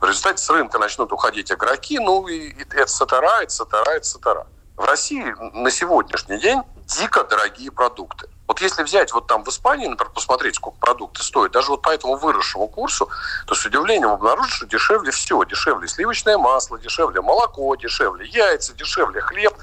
В 0.02 0.06
результате 0.06 0.42
с 0.42 0.50
рынка 0.50 0.80
начнут 0.80 1.14
уходить 1.14 1.52
игроки, 1.52 2.00
ну 2.00 2.28
и 2.28 2.56
это 2.72 2.88
сатара, 2.88 3.44
это 3.44 3.52
сатара 3.52 4.48
в 4.80 4.86
России 4.86 5.36
на 5.54 5.70
сегодняшний 5.70 6.40
день 6.40 6.62
дико 6.86 7.26
дорогие 7.26 7.70
продукты. 7.70 8.30
Вот 8.48 8.62
если 8.62 8.82
взять 8.82 9.12
вот 9.12 9.28
там 9.28 9.44
в 9.44 9.50
Испании, 9.50 9.88
например, 9.88 10.14
посмотреть, 10.14 10.56
сколько 10.56 10.80
продукты 10.80 11.22
стоят, 11.22 11.52
даже 11.52 11.72
вот 11.72 11.82
по 11.82 11.90
этому 11.90 12.16
выросшему 12.16 12.70
курсу, 12.70 13.10
то 13.46 13.56
с 13.56 13.66
удивлением 13.66 14.12
обнаружишь, 14.12 14.56
что 14.56 14.66
дешевле 14.68 15.12
все. 15.12 15.44
Дешевле 15.44 15.86
сливочное 15.90 16.38
масло, 16.38 16.80
дешевле 16.80 17.20
молоко, 17.20 17.76
дешевле 17.76 18.26
яйца, 18.28 18.74
дешевле 18.74 19.20
хлеб. 19.20 19.54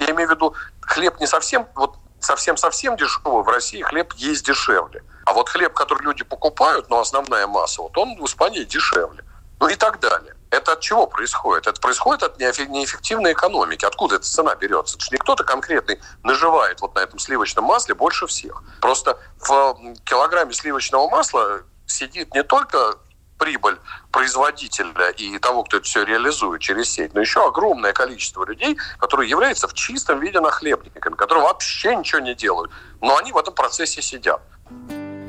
Я 0.00 0.10
имею 0.12 0.30
в 0.30 0.32
виду, 0.32 0.54
хлеб 0.80 1.20
не 1.20 1.26
совсем, 1.26 1.68
вот 1.74 1.96
совсем-совсем 2.20 2.96
дешевый, 2.96 3.44
в 3.44 3.48
России 3.48 3.82
хлеб 3.82 4.14
есть 4.14 4.46
дешевле. 4.46 5.04
А 5.26 5.34
вот 5.34 5.50
хлеб, 5.50 5.74
который 5.74 6.02
люди 6.02 6.24
покупают, 6.24 6.88
но 6.88 6.98
основная 6.98 7.46
масса, 7.46 7.82
вот 7.82 7.96
он 7.98 8.16
в 8.16 8.24
Испании 8.24 8.64
дешевле. 8.64 9.22
Ну 9.60 9.68
и 9.68 9.74
так 9.74 10.00
далее. 10.00 10.34
Это 10.52 10.72
от 10.74 10.80
чего 10.80 11.06
происходит? 11.06 11.66
Это 11.66 11.80
происходит 11.80 12.22
от 12.22 12.38
неэффективной 12.38 13.32
экономики. 13.32 13.86
Откуда 13.86 14.16
эта 14.16 14.24
цена 14.24 14.54
берется? 14.54 14.96
Это 14.96 15.04
же 15.06 15.10
не 15.12 15.16
кто-то 15.16 15.44
конкретный 15.44 15.98
наживает 16.22 16.82
вот 16.82 16.94
на 16.94 17.00
этом 17.00 17.18
сливочном 17.18 17.64
масле 17.64 17.94
больше 17.94 18.26
всех. 18.26 18.62
Просто 18.82 19.18
в 19.40 19.78
килограмме 20.04 20.52
сливочного 20.52 21.08
масла 21.08 21.62
сидит 21.86 22.34
не 22.34 22.42
только 22.42 22.98
прибыль 23.38 23.78
производителя 24.10 25.08
и 25.16 25.38
того, 25.38 25.64
кто 25.64 25.78
это 25.78 25.86
все 25.86 26.04
реализует 26.04 26.60
через 26.60 26.90
сеть, 26.90 27.14
но 27.14 27.22
еще 27.22 27.48
огромное 27.48 27.94
количество 27.94 28.44
людей, 28.44 28.76
которые 28.98 29.30
являются 29.30 29.68
в 29.68 29.72
чистом 29.72 30.20
виде 30.20 30.38
нахлебниками, 30.38 31.14
которые 31.14 31.44
вообще 31.44 31.96
ничего 31.96 32.20
не 32.20 32.34
делают, 32.34 32.70
но 33.00 33.16
они 33.16 33.32
в 33.32 33.38
этом 33.38 33.54
процессе 33.54 34.02
сидят. 34.02 34.42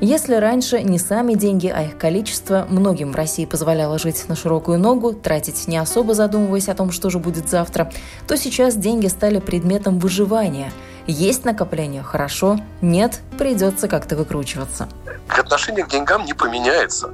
Если 0.06 0.34
раньше 0.34 0.82
не 0.82 0.98
сами 0.98 1.32
деньги, 1.32 1.68
а 1.68 1.80
их 1.84 1.96
количество 1.96 2.66
многим 2.68 3.12
в 3.12 3.16
России 3.16 3.46
позволяло 3.46 3.98
жить 3.98 4.28
на 4.28 4.36
широкую 4.36 4.78
ногу, 4.78 5.14
тратить 5.14 5.66
не 5.66 5.78
особо 5.78 6.12
задумываясь 6.12 6.68
о 6.68 6.74
том, 6.74 6.92
что 6.92 7.08
же 7.08 7.18
будет 7.18 7.48
завтра, 7.48 7.90
то 8.28 8.36
сейчас 8.36 8.76
деньги 8.76 9.06
стали 9.06 9.38
предметом 9.38 9.98
выживания. 9.98 10.70
Есть 11.06 11.46
накопление– 11.46 12.02
хорошо, 12.04 12.58
нет– 12.82 13.22
придется 13.38 13.88
как-то 13.88 14.14
выкручиваться. 14.14 14.90
Отношение 15.26 15.86
к 15.86 15.88
деньгам 15.88 16.26
не 16.26 16.34
поменяется. 16.34 17.10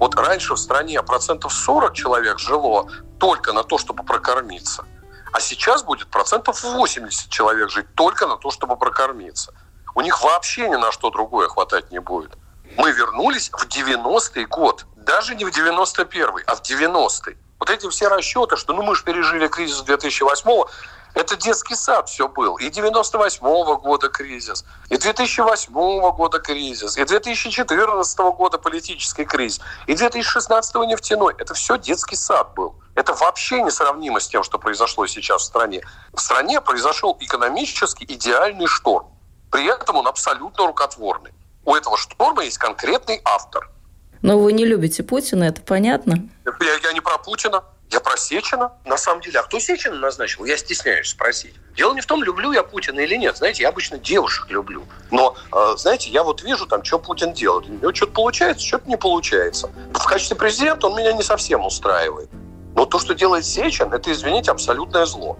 Вот 0.00 0.16
раньше 0.16 0.54
в 0.54 0.58
стране 0.58 1.00
процентов 1.04 1.52
40 1.52 1.94
человек 1.94 2.40
жило 2.40 2.90
только 3.20 3.52
на 3.52 3.62
то, 3.62 3.78
чтобы 3.78 4.02
прокормиться. 4.02 4.84
А 5.32 5.38
сейчас 5.38 5.84
будет 5.84 6.08
процентов 6.08 6.64
80 6.64 7.30
человек 7.30 7.70
жить 7.70 7.86
только 7.94 8.26
на 8.26 8.36
то, 8.38 8.50
чтобы 8.50 8.76
прокормиться– 8.76 9.54
у 9.98 10.00
них 10.00 10.22
вообще 10.22 10.68
ни 10.68 10.76
на 10.76 10.92
что 10.92 11.10
другое 11.10 11.48
хватать 11.48 11.90
не 11.90 11.98
будет. 11.98 12.38
Мы 12.76 12.92
вернулись 12.92 13.50
в 13.50 13.66
90-й 13.66 14.44
год, 14.44 14.86
даже 14.94 15.34
не 15.34 15.44
в 15.44 15.48
91-й, 15.48 16.44
а 16.46 16.54
в 16.54 16.60
90-й. 16.60 17.36
Вот 17.58 17.68
эти 17.68 17.88
все 17.88 18.06
расчеты, 18.06 18.56
что 18.56 18.74
ну 18.74 18.82
мы 18.84 18.94
же 18.94 19.02
пережили 19.02 19.48
кризис 19.48 19.82
2008-го, 19.82 20.70
это 21.14 21.34
детский 21.34 21.74
сад 21.74 22.08
все 22.08 22.28
был. 22.28 22.58
И 22.58 22.70
98-го 22.70 23.78
года 23.78 24.08
кризис, 24.08 24.64
и 24.88 24.96
2008 24.96 25.72
года 26.12 26.38
кризис, 26.38 26.96
и 26.96 27.04
2014 27.04 28.18
года 28.18 28.58
политический 28.58 29.24
кризис, 29.24 29.60
и 29.88 29.96
2016 29.96 30.76
нефтяной. 30.76 31.34
Это 31.38 31.54
все 31.54 31.76
детский 31.76 32.14
сад 32.14 32.54
был. 32.54 32.76
Это 32.94 33.14
вообще 33.14 33.62
несравнимо 33.62 34.20
с 34.20 34.28
тем, 34.28 34.44
что 34.44 34.60
произошло 34.60 35.08
сейчас 35.08 35.42
в 35.42 35.46
стране. 35.46 35.82
В 36.12 36.20
стране 36.20 36.60
произошел 36.60 37.16
экономически 37.18 38.04
идеальный 38.04 38.68
шторм. 38.68 39.17
При 39.50 39.66
этом 39.66 39.96
он 39.96 40.06
абсолютно 40.06 40.66
рукотворный. 40.66 41.32
У 41.64 41.74
этого 41.74 41.96
шторма 41.96 42.44
есть 42.44 42.58
конкретный 42.58 43.20
автор. 43.24 43.70
Но 44.22 44.38
вы 44.38 44.52
не 44.52 44.64
любите 44.64 45.02
Путина, 45.02 45.44
это 45.44 45.62
понятно. 45.62 46.28
Я, 46.44 46.74
я 46.82 46.92
не 46.92 47.00
про 47.00 47.18
Путина. 47.18 47.62
Я 47.90 48.00
про 48.00 48.16
Сечина. 48.18 48.72
На 48.84 48.98
самом 48.98 49.22
деле, 49.22 49.40
а 49.40 49.42
кто 49.44 49.58
Сечина 49.58 49.96
назначил? 49.96 50.44
Я 50.44 50.58
стесняюсь 50.58 51.08
спросить. 51.08 51.54
Дело 51.74 51.94
не 51.94 52.02
в 52.02 52.06
том, 52.06 52.22
люблю 52.22 52.52
я 52.52 52.62
Путина 52.62 53.00
или 53.00 53.16
нет. 53.16 53.38
Знаете, 53.38 53.62
я 53.62 53.70
обычно 53.70 53.96
девушек 53.96 54.50
люблю. 54.50 54.84
Но, 55.10 55.36
э, 55.52 55.76
знаете, 55.78 56.10
я 56.10 56.22
вот 56.22 56.42
вижу 56.42 56.66
там, 56.66 56.84
что 56.84 56.98
Путин 56.98 57.32
делает. 57.32 57.68
У 57.68 57.72
него 57.72 57.94
что-то 57.94 58.12
получается, 58.12 58.66
что-то 58.66 58.88
не 58.90 58.96
получается. 58.96 59.70
В 59.94 60.04
качестве 60.04 60.36
президента 60.36 60.86
он 60.88 60.96
меня 60.96 61.12
не 61.12 61.22
совсем 61.22 61.64
устраивает. 61.64 62.28
Но 62.74 62.84
то, 62.84 62.98
что 62.98 63.14
делает 63.14 63.46
Сечин, 63.46 63.92
это, 63.92 64.12
извините, 64.12 64.50
абсолютное 64.50 65.06
зло. 65.06 65.38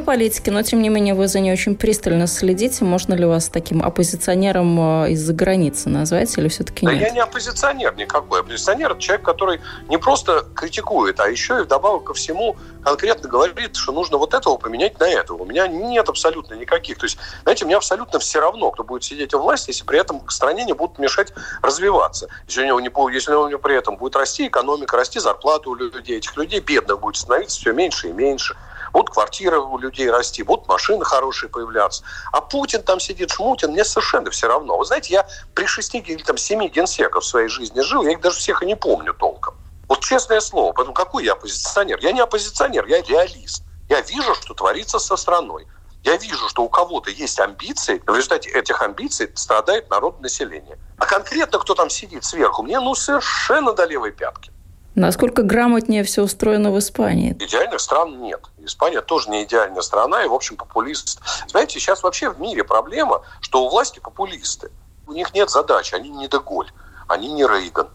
Политики, 0.00 0.50
но 0.50 0.62
тем 0.62 0.82
не 0.82 0.88
менее 0.88 1.14
вы 1.14 1.28
за 1.28 1.40
ней 1.40 1.52
очень 1.52 1.76
пристально 1.76 2.26
следите. 2.26 2.84
Можно 2.84 3.14
ли 3.14 3.24
вас 3.24 3.48
таким 3.48 3.82
оппозиционером 3.82 5.04
э, 5.04 5.12
из-за 5.12 5.32
границы 5.32 5.88
назвать 5.88 6.36
или 6.36 6.48
все-таки 6.48 6.84
нет? 6.84 6.98
Да 6.98 7.06
я 7.06 7.10
не 7.10 7.20
оппозиционер 7.20 7.96
никакой. 7.96 8.40
Оппозиционер– 8.40 8.90
это 8.92 9.00
человек, 9.00 9.24
который 9.24 9.60
не 9.88 9.98
просто 9.98 10.44
критикует, 10.54 11.20
а 11.20 11.28
еще 11.28 11.58
и 11.58 11.62
вдобавок 11.62 12.04
ко 12.04 12.14
всему 12.14 12.56
конкретно 12.82 13.28
говорит, 13.28 13.76
что 13.76 13.92
нужно 13.92 14.18
вот 14.18 14.34
этого 14.34 14.56
поменять 14.56 14.98
на 15.00 15.08
этого. 15.08 15.42
У 15.42 15.46
меня 15.46 15.66
нет 15.66 16.08
абсолютно 16.08 16.54
никаких. 16.54 16.98
То 16.98 17.04
есть, 17.04 17.18
знаете, 17.42 17.64
мне 17.64 17.76
абсолютно 17.76 18.18
все 18.18 18.40
равно, 18.40 18.70
кто 18.70 18.84
будет 18.84 19.04
сидеть 19.04 19.34
у 19.34 19.38
власти, 19.38 19.70
если 19.70 19.84
при 19.84 19.98
этом 19.98 20.28
стране 20.28 20.64
не 20.64 20.72
будут 20.72 20.98
мешать 20.98 21.32
развиваться. 21.62 22.28
Если 22.46 22.62
у 22.62 22.80
него, 22.80 22.80
не, 22.80 23.14
если 23.14 23.32
у 23.32 23.48
него 23.48 23.58
при 23.58 23.76
этом 23.76 23.96
будет 23.96 24.16
расти 24.16 24.46
экономика, 24.46 24.96
расти 24.96 25.18
зарплата 25.18 25.68
у 25.70 25.74
людей, 25.74 26.18
этих 26.18 26.36
людей 26.36 26.60
бедных 26.60 27.00
будет 27.00 27.16
становиться 27.16 27.60
все 27.60 27.72
меньше 27.72 28.08
и 28.08 28.12
меньше 28.12 28.56
будут 28.96 29.10
квартиры 29.10 29.60
у 29.60 29.76
людей 29.76 30.10
расти, 30.10 30.42
будут 30.42 30.68
машины 30.68 31.04
хорошие 31.04 31.50
появляться. 31.50 32.02
А 32.32 32.40
Путин 32.40 32.82
там 32.82 32.98
сидит, 32.98 33.30
Шмутин, 33.30 33.72
мне 33.72 33.84
совершенно 33.84 34.30
все 34.30 34.48
равно. 34.48 34.78
Вы 34.78 34.86
знаете, 34.86 35.12
я 35.12 35.26
при 35.54 35.66
шести 35.66 35.98
или 35.98 36.22
там 36.22 36.38
семи 36.38 36.68
генсеков 36.68 37.22
в 37.22 37.26
своей 37.26 37.48
жизни 37.48 37.80
жил, 37.80 38.04
я 38.04 38.12
их 38.12 38.22
даже 38.22 38.38
всех 38.38 38.62
и 38.62 38.66
не 38.66 38.74
помню 38.74 39.12
толком. 39.12 39.54
Вот 39.86 40.00
честное 40.00 40.40
слово, 40.40 40.72
поэтому 40.72 40.94
какой 40.94 41.24
я 41.24 41.34
оппозиционер? 41.34 41.98
Я 42.00 42.12
не 42.12 42.20
оппозиционер, 42.20 42.86
я 42.86 43.02
реалист. 43.02 43.64
Я 43.90 44.00
вижу, 44.00 44.34
что 44.34 44.54
творится 44.54 44.98
со 44.98 45.16
страной. 45.16 45.66
Я 46.02 46.16
вижу, 46.16 46.48
что 46.48 46.62
у 46.62 46.70
кого-то 46.70 47.10
есть 47.10 47.38
амбиции, 47.38 48.02
в 48.06 48.16
результате 48.16 48.48
этих 48.48 48.80
амбиций 48.80 49.30
страдает 49.34 49.90
народ 49.90 50.22
населения. 50.22 50.78
А 50.96 51.04
конкретно 51.04 51.58
кто 51.58 51.74
там 51.74 51.90
сидит 51.90 52.24
сверху, 52.24 52.62
мне 52.62 52.80
ну 52.80 52.94
совершенно 52.94 53.74
до 53.74 53.84
левой 53.84 54.12
пятки. 54.12 54.52
Насколько 54.96 55.42
грамотнее 55.42 56.04
все 56.04 56.22
устроено 56.22 56.72
в 56.72 56.78
Испании? 56.78 57.36
Идеальных 57.38 57.80
стран 57.80 58.18
нет. 58.22 58.40
Испания 58.66 59.00
тоже 59.00 59.30
не 59.30 59.44
идеальная 59.44 59.82
страна, 59.82 60.24
и, 60.24 60.28
в 60.28 60.34
общем, 60.34 60.56
популист. 60.56 61.20
Знаете, 61.48 61.78
сейчас 61.78 62.02
вообще 62.02 62.30
в 62.30 62.40
мире 62.40 62.64
проблема, 62.64 63.22
что 63.40 63.64
у 63.64 63.68
власти 63.68 63.98
популисты. 63.98 64.70
У 65.06 65.12
них 65.12 65.32
нет 65.34 65.50
задачи, 65.50 65.94
они 65.94 66.10
не 66.10 66.28
Деголь, 66.28 66.70
они 67.08 67.32
не 67.32 67.44
Рейган, 67.44 67.88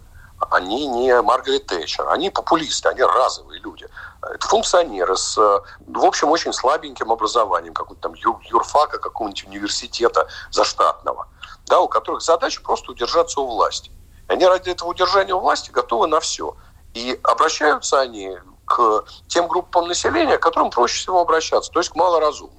они 0.50 0.88
не 0.88 1.22
Маргарет 1.22 1.68
Тэтчер, 1.68 2.08
они 2.10 2.30
популисты, 2.30 2.90
они 2.90 3.04
разовые 3.04 3.60
люди. 3.60 3.88
Это 4.22 4.48
функционеры 4.48 5.18
с, 5.18 5.38
в 5.38 6.06
общем, 6.06 6.30
очень 6.30 6.54
слабеньким 6.54 7.12
образованием, 7.12 7.74
какого-то 7.74 8.01
там 8.01 8.13
юрфака, 8.13 8.98
какого-нибудь 8.98 9.46
университета 9.46 10.28
заштатного, 10.51 11.28
да, 11.68 11.82
у 11.82 11.88
которых 11.88 12.22
задача 12.22 12.62
просто 12.62 12.92
удержаться 12.92 13.42
у 13.42 13.48
власти. 13.48 13.92
Они 14.28 14.46
ради 14.46 14.70
этого 14.70 14.90
удержания 14.90 15.34
у 15.34 15.40
власти 15.40 15.72
готовы 15.72 16.08
на 16.08 16.20
все– 16.20 16.56
и 16.94 17.20
обращаются 17.24 18.00
они 18.00 18.38
к 18.72 19.06
тем 19.28 19.48
группам 19.48 19.88
населения, 19.88 20.38
к 20.38 20.42
которым 20.42 20.70
проще 20.70 21.00
всего 21.00 21.20
обращаться, 21.20 21.72
то 21.72 21.80
есть 21.80 21.90
к 21.90 21.96
малоразумным. 21.96 22.58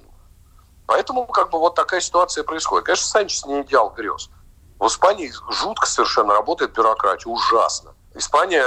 Поэтому 0.85 1.25
как 1.25 1.49
бы 1.49 1.59
вот 1.59 1.75
такая 1.75 2.01
ситуация 2.01 2.43
происходит. 2.43 2.85
Конечно, 2.85 3.07
Санчес 3.07 3.45
не 3.45 3.61
идеал 3.61 3.89
грез. 3.89 4.29
В 4.79 4.87
Испании 4.87 5.31
жутко 5.49 5.87
совершенно 5.87 6.33
работает 6.33 6.73
бюрократия, 6.73 7.29
ужасно. 7.29 7.93
Испания 8.15 8.63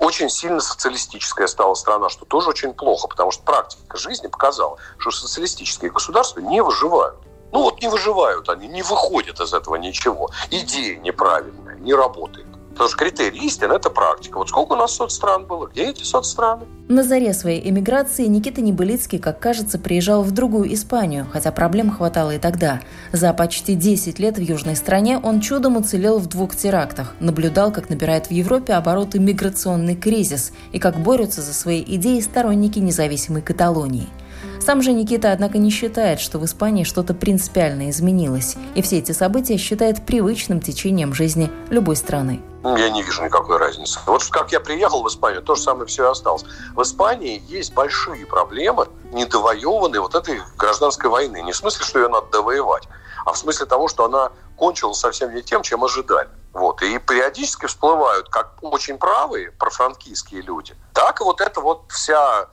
очень 0.00 0.30
сильно 0.30 0.60
социалистическая 0.60 1.46
стала 1.46 1.74
страна, 1.74 2.08
что 2.08 2.24
тоже 2.24 2.48
очень 2.48 2.72
плохо, 2.72 3.06
потому 3.06 3.32
что 3.32 3.42
практика 3.42 3.98
жизни 3.98 4.28
показала, 4.28 4.78
что 4.96 5.10
социалистические 5.10 5.90
государства 5.90 6.40
не 6.40 6.62
выживают. 6.62 7.18
Ну 7.52 7.62
вот 7.62 7.82
не 7.82 7.88
выживают 7.88 8.48
они, 8.48 8.66
не 8.68 8.82
выходят 8.82 9.40
из 9.40 9.52
этого 9.52 9.76
ничего. 9.76 10.30
Идея 10.50 10.98
неправильная, 11.00 11.76
не 11.76 11.92
работает. 11.92 12.47
Потому 12.78 12.90
что 12.90 12.98
критерий 12.98 13.44
истины– 13.44 13.72
это 13.74 13.90
практика. 13.90 14.38
Вот 14.38 14.50
сколько 14.50 14.74
у 14.74 14.76
нас 14.76 14.94
соцстран 14.94 15.46
было? 15.46 15.66
Где 15.66 15.90
эти 15.90 16.04
соцстраны? 16.04 16.64
На 16.88 17.02
заре 17.02 17.34
своей 17.34 17.68
эмиграции 17.68 18.26
Никита 18.26 18.60
Небылицкий, 18.60 19.18
как 19.18 19.40
кажется, 19.40 19.80
приезжал 19.80 20.22
в 20.22 20.30
другую 20.30 20.72
Испанию, 20.72 21.26
хотя 21.32 21.50
проблем 21.50 21.90
хватало 21.90 22.36
и 22.36 22.38
тогда. 22.38 22.80
За 23.10 23.32
почти 23.32 23.74
10 23.74 24.20
лет 24.20 24.38
в 24.38 24.42
южной 24.42 24.76
стране 24.76 25.18
он 25.18 25.40
чудом 25.40 25.76
уцелел 25.76 26.20
в 26.20 26.28
двух 26.28 26.54
терактах, 26.54 27.16
наблюдал, 27.18 27.72
как 27.72 27.90
набирает 27.90 28.28
в 28.28 28.30
Европе 28.30 28.74
обороты 28.74 29.18
миграционный 29.18 29.96
кризис 29.96 30.52
и 30.70 30.78
как 30.78 31.00
борются 31.00 31.42
за 31.42 31.54
свои 31.54 31.82
идеи 31.84 32.20
сторонники 32.20 32.78
независимой 32.78 33.42
Каталонии– 33.42 34.06
сам 34.62 34.82
же 34.82 34.92
Никита, 34.92 35.32
однако, 35.32 35.58
не 35.58 35.70
считает, 35.70 36.20
что 36.20 36.38
в 36.38 36.44
Испании 36.44 36.84
что-то 36.84 37.14
принципиально 37.14 37.90
изменилось, 37.90 38.56
и 38.74 38.82
все 38.82 38.98
эти 38.98 39.12
события 39.12 39.56
считает 39.56 40.04
привычным 40.04 40.60
течением 40.60 41.14
жизни 41.14 41.50
любой 41.70 41.96
страны. 41.96 42.40
Ну, 42.62 42.76
я 42.76 42.90
не 42.90 43.02
вижу 43.02 43.24
никакой 43.24 43.58
разницы. 43.58 44.00
Вот 44.06 44.24
как 44.26 44.52
я 44.52 44.60
приехал 44.60 45.02
в 45.02 45.08
Испанию, 45.08 45.42
то 45.42 45.54
же 45.54 45.62
самое 45.62 45.86
все 45.86 46.04
и 46.04 46.10
осталось. 46.10 46.44
В 46.74 46.82
Испании 46.82 47.42
есть 47.46 47.72
большие 47.72 48.26
проблемы, 48.26 48.88
недовоеванные 49.12 50.00
вот 50.00 50.14
этой 50.14 50.40
гражданской 50.56 51.08
войны. 51.08 51.40
Не 51.42 51.52
в 51.52 51.56
смысле, 51.56 51.84
что 51.84 52.00
ее 52.00 52.08
надо 52.08 52.26
довоевать, 52.32 52.88
а 53.24 53.32
в 53.32 53.38
смысле 53.38 53.66
того, 53.66 53.88
что 53.88 54.04
она 54.04 54.32
кончилась 54.56 54.98
совсем 54.98 55.34
не 55.34 55.42
тем, 55.42 55.62
чем 55.62 55.84
ожидали. 55.84 56.28
Вот. 56.52 56.82
И 56.82 56.98
периодически 56.98 57.66
всплывают 57.66 58.28
как 58.28 58.54
очень 58.60 58.98
правые 58.98 59.52
профранкийские 59.52 60.42
люди, 60.42 60.74
так 60.92 61.20
и 61.20 61.24
вот 61.24 61.40
эта 61.40 61.60
вот 61.60 61.84
вся 61.88 62.48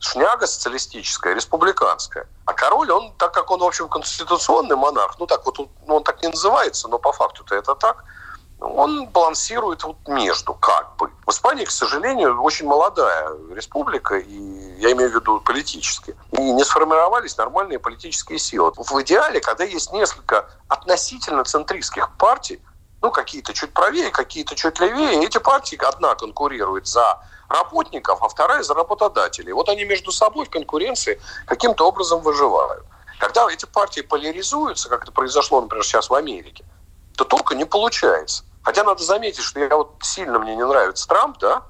шняга 0.00 0.46
социалистическая, 0.46 1.34
республиканская. 1.34 2.26
А 2.44 2.52
король, 2.52 2.90
он, 2.90 3.12
так 3.16 3.32
как 3.32 3.50
он, 3.50 3.60
в 3.60 3.64
общем, 3.64 3.88
конституционный 3.88 4.76
монарх, 4.76 5.18
ну 5.18 5.26
так 5.26 5.44
вот, 5.46 5.58
ну, 5.58 5.96
он 5.96 6.04
так 6.04 6.22
не 6.22 6.28
называется, 6.28 6.88
но 6.88 6.98
по 6.98 7.12
факту-то 7.12 7.54
это 7.54 7.74
так, 7.74 8.04
он 8.60 9.06
балансирует 9.08 9.84
вот 9.84 9.96
между, 10.06 10.52
как 10.54 10.96
бы. 10.96 11.10
В 11.26 11.30
Испании, 11.30 11.64
к 11.64 11.70
сожалению, 11.70 12.42
очень 12.42 12.66
молодая 12.66 13.30
республика, 13.54 14.16
и 14.16 14.34
я 14.78 14.92
имею 14.92 15.10
в 15.10 15.14
виду 15.14 15.40
политически, 15.40 16.14
и 16.32 16.40
не 16.40 16.64
сформировались 16.64 17.38
нормальные 17.38 17.78
политические 17.78 18.38
силы. 18.38 18.72
В 18.76 19.02
идеале, 19.02 19.40
когда 19.40 19.64
есть 19.64 19.92
несколько 19.92 20.50
относительно 20.68 21.44
центристских 21.44 22.10
партий, 22.18 22.60
ну, 23.02 23.10
какие-то 23.10 23.54
чуть 23.54 23.72
правее, 23.72 24.10
какие-то 24.10 24.54
чуть 24.54 24.78
левее, 24.80 25.24
эти 25.24 25.38
партии 25.38 25.78
одна 25.82 26.14
конкурирует 26.14 26.86
за 26.86 27.18
работников, 27.48 28.22
а 28.22 28.28
вторая 28.28 28.62
за 28.62 28.74
работодателей. 28.74 29.52
Вот 29.52 29.68
они 29.68 29.84
между 29.84 30.12
собой 30.12 30.46
в 30.46 30.50
конкуренции 30.50 31.20
каким-то 31.46 31.86
образом 31.88 32.20
выживают. 32.20 32.84
Когда 33.18 33.50
эти 33.50 33.66
партии 33.66 34.00
поляризуются, 34.02 34.88
как 34.88 35.02
это 35.02 35.12
произошло, 35.12 35.60
например, 35.60 35.84
сейчас 35.84 36.08
в 36.08 36.14
Америке, 36.14 36.64
то 37.16 37.24
только 37.24 37.54
не 37.54 37.64
получается. 37.64 38.44
Хотя 38.62 38.84
надо 38.84 39.02
заметить, 39.02 39.42
что 39.42 39.60
я 39.60 39.74
вот 39.76 39.96
сильно 40.02 40.38
мне 40.38 40.54
не 40.54 40.64
нравится 40.64 41.08
Трамп, 41.08 41.38
да, 41.38 41.62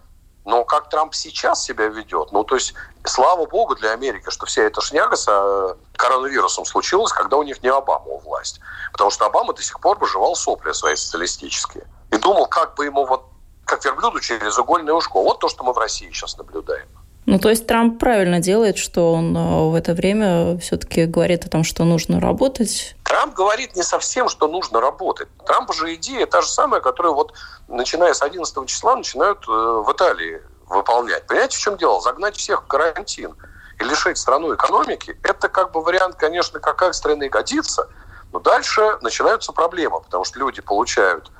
но 0.44 0.64
как 0.64 0.88
Трамп 0.88 1.14
сейчас 1.14 1.64
себя 1.64 1.87
ведет, 1.87 2.33
ну, 2.33 2.44
то 2.44 2.55
есть, 2.55 2.74
слава 3.05 3.46
богу 3.46 3.74
для 3.74 3.92
Америки, 3.92 4.31
что 4.31 4.46
вся 4.46 4.62
эта 4.62 4.81
шняга 4.81 5.16
с 5.16 5.26
э, 5.29 5.74
коронавирусом 5.96 6.64
случилась, 6.64 7.12
когда 7.12 7.37
у 7.37 7.42
них 7.42 7.62
не 7.62 7.68
Обама 7.68 8.07
у 8.07 8.18
власти. 8.18 8.61
Потому 8.92 9.11
что 9.11 9.26
Обама 9.26 9.53
до 9.53 9.62
сих 9.62 9.79
пор 9.81 9.98
выживал 9.98 10.35
сопли 10.35 10.72
свои 10.72 10.96
социалистические. 10.96 11.85
И 12.11 12.16
думал, 12.16 12.46
как 12.46 12.74
бы 12.74 12.87
ему 12.87 13.05
вот 13.05 13.24
как 13.64 13.85
верблюду 13.85 14.20
через 14.20 14.59
угольное 14.59 14.94
ушко. 14.94 15.20
Вот 15.20 15.38
то, 15.38 15.48
что 15.48 15.62
мы 15.62 15.72
в 15.72 15.79
России 15.79 16.11
сейчас 16.11 16.37
наблюдаем. 16.37 16.88
Ну, 17.26 17.38
то 17.38 17.50
есть 17.50 17.66
Трамп 17.66 18.00
правильно 18.00 18.40
делает, 18.40 18.79
что 18.79 19.12
он 19.12 19.37
э, 19.37 19.70
в 19.70 19.74
это 19.74 19.94
время 19.94 20.59
все-таки 20.59 21.05
говорит 21.05 21.44
о 21.44 21.48
том, 21.48 21.62
что 21.62 21.85
нужно 21.85 22.18
работать? 22.18 22.96
Трамп 23.11 23.35
говорит 23.35 23.75
не 23.75 23.83
совсем, 23.83 24.29
что 24.29 24.46
нужно 24.46 24.81
работать. 24.81 25.27
Трамп 25.44 25.75
же 25.75 25.96
идея 25.96 26.27
та 26.27 26.42
же 26.42 26.49
самая, 26.49 26.81
которую 26.81 27.14
вот 27.14 27.35
начиная 27.66 28.14
с 28.14 28.23
11 28.23 28.68
числа 28.68 28.94
начинают 28.94 29.49
э, 29.49 29.51
в 29.51 29.90
Италии 29.90 30.40
выполнять. 30.68 31.27
Понимаете, 31.27 31.57
в 31.57 31.61
чем 31.61 31.77
дело? 31.77 32.01
Загнать 32.01 32.37
всех 32.37 32.62
в 32.62 32.66
карантин 32.68 33.35
и 33.81 33.85
лишить 33.85 34.16
страну 34.16 34.55
экономики, 34.55 35.18
это 35.25 35.49
как 35.49 35.73
бы 35.73 35.83
вариант, 35.83 36.14
конечно, 36.14 36.61
как 36.61 36.83
экстренный 36.83 37.29
годится, 37.29 37.88
но 38.33 38.38
дальше 38.38 38.99
начинаются 39.03 39.51
проблемы, 39.51 40.01
потому 40.03 40.23
что 40.23 40.38
люди 40.38 40.61
получают 40.61 41.33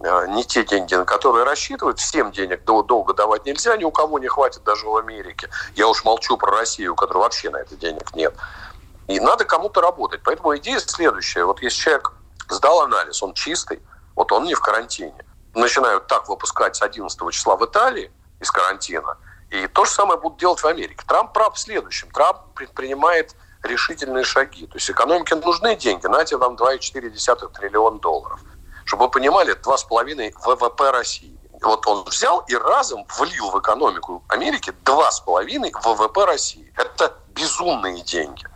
Э, 0.00 0.26
не 0.28 0.44
те 0.44 0.64
деньги, 0.64 0.94
на 0.94 1.04
которые 1.04 1.44
рассчитывают. 1.44 1.98
Всем 1.98 2.30
денег 2.30 2.64
долго 2.64 3.14
давать 3.14 3.44
нельзя, 3.46 3.76
ни 3.76 3.84
у 3.84 3.90
кого 3.90 4.18
не 4.18 4.28
хватит 4.28 4.62
даже 4.64 4.86
в 4.86 4.96
Америке. 4.96 5.48
Я 5.74 5.88
уж 5.88 6.04
молчу 6.04 6.36
про 6.36 6.52
Россию, 6.52 6.92
у 6.92 6.96
которой 6.96 7.18
вообще 7.18 7.50
на 7.50 7.58
это 7.58 7.76
денег 7.76 8.14
нет. 8.14 8.34
И 9.08 9.20
надо 9.20 9.44
кому-то 9.44 9.80
работать. 9.80 10.20
Поэтому 10.22 10.56
идея 10.58 10.78
следующая. 10.78 11.44
Вот 11.44 11.62
если 11.62 11.80
человек 11.80 12.12
сдал 12.48 12.82
анализ, 12.82 13.22
он 13.22 13.32
чистый, 13.32 13.82
вот 14.14 14.30
он 14.32 14.44
не 14.44 14.54
в 14.54 14.60
карантине. 14.60 15.24
Начинают 15.54 16.06
так 16.06 16.28
выпускать 16.28 16.76
с 16.76 16.82
11 16.82 17.18
числа 17.32 17.56
в 17.56 17.64
Италии 17.64 18.12
из 18.38 18.50
карантина. 18.50 19.16
И 19.50 19.66
то 19.66 19.86
же 19.86 19.90
самое 19.90 20.20
будут 20.20 20.38
делать 20.38 20.60
в 20.60 20.66
Америке. 20.66 21.02
Трамп 21.06 21.32
прав 21.32 21.54
в 21.54 21.58
следующем. 21.58 22.10
Трамп 22.10 22.38
предпринимает 22.54 23.34
решительные 23.62 24.24
шаги. 24.24 24.66
То 24.66 24.76
есть 24.76 24.90
экономике 24.90 25.36
нужны 25.36 25.74
деньги. 25.74 26.06
Знаете, 26.06 26.36
вам 26.36 26.54
2,4 26.54 27.50
триллиона 27.52 27.98
долларов. 27.98 28.40
Чтобы 28.84 29.06
вы 29.06 29.10
понимали, 29.10 29.54
2,5 29.54 30.34
ВВП 30.44 30.90
России. 30.90 31.38
Вот 31.62 31.86
он 31.86 32.04
взял 32.04 32.44
и 32.46 32.54
разом 32.54 33.06
влил 33.18 33.50
в 33.50 33.58
экономику 33.58 34.22
Америки 34.28 34.72
2,5 34.84 35.72
ВВП 35.82 36.24
России. 36.26 36.72
Это 36.76 37.14
безумные 37.30 38.02
деньги. 38.02 38.46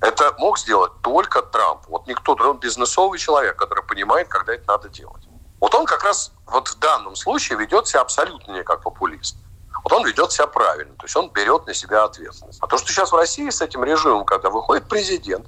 Это 0.00 0.34
мог 0.38 0.58
сделать 0.58 0.92
только 1.02 1.42
Трамп. 1.42 1.82
Вот 1.88 2.06
никто, 2.06 2.32
он 2.32 2.58
бизнесовый 2.58 3.18
человек, 3.18 3.56
который 3.56 3.84
понимает, 3.84 4.28
когда 4.28 4.54
это 4.54 4.64
надо 4.66 4.88
делать. 4.88 5.28
Вот 5.60 5.74
он 5.74 5.84
как 5.84 6.02
раз 6.04 6.32
вот 6.46 6.68
в 6.68 6.78
данном 6.78 7.14
случае 7.16 7.58
ведет 7.58 7.86
себя 7.86 8.00
абсолютно 8.00 8.52
не 8.52 8.64
как 8.64 8.82
популист. 8.82 9.36
вот 9.84 9.92
он 9.92 10.06
ведет 10.06 10.32
себя 10.32 10.46
правильно, 10.46 10.94
то 10.96 11.04
есть 11.04 11.16
он 11.16 11.30
берет 11.30 11.66
на 11.66 11.74
себя 11.74 12.04
ответственность. 12.04 12.58
А 12.62 12.66
то, 12.66 12.78
что 12.78 12.88
сейчас 12.88 13.12
в 13.12 13.16
России 13.16 13.50
с 13.50 13.60
этим 13.60 13.84
режимом, 13.84 14.24
когда 14.24 14.48
выходит 14.48 14.88
президент, 14.88 15.46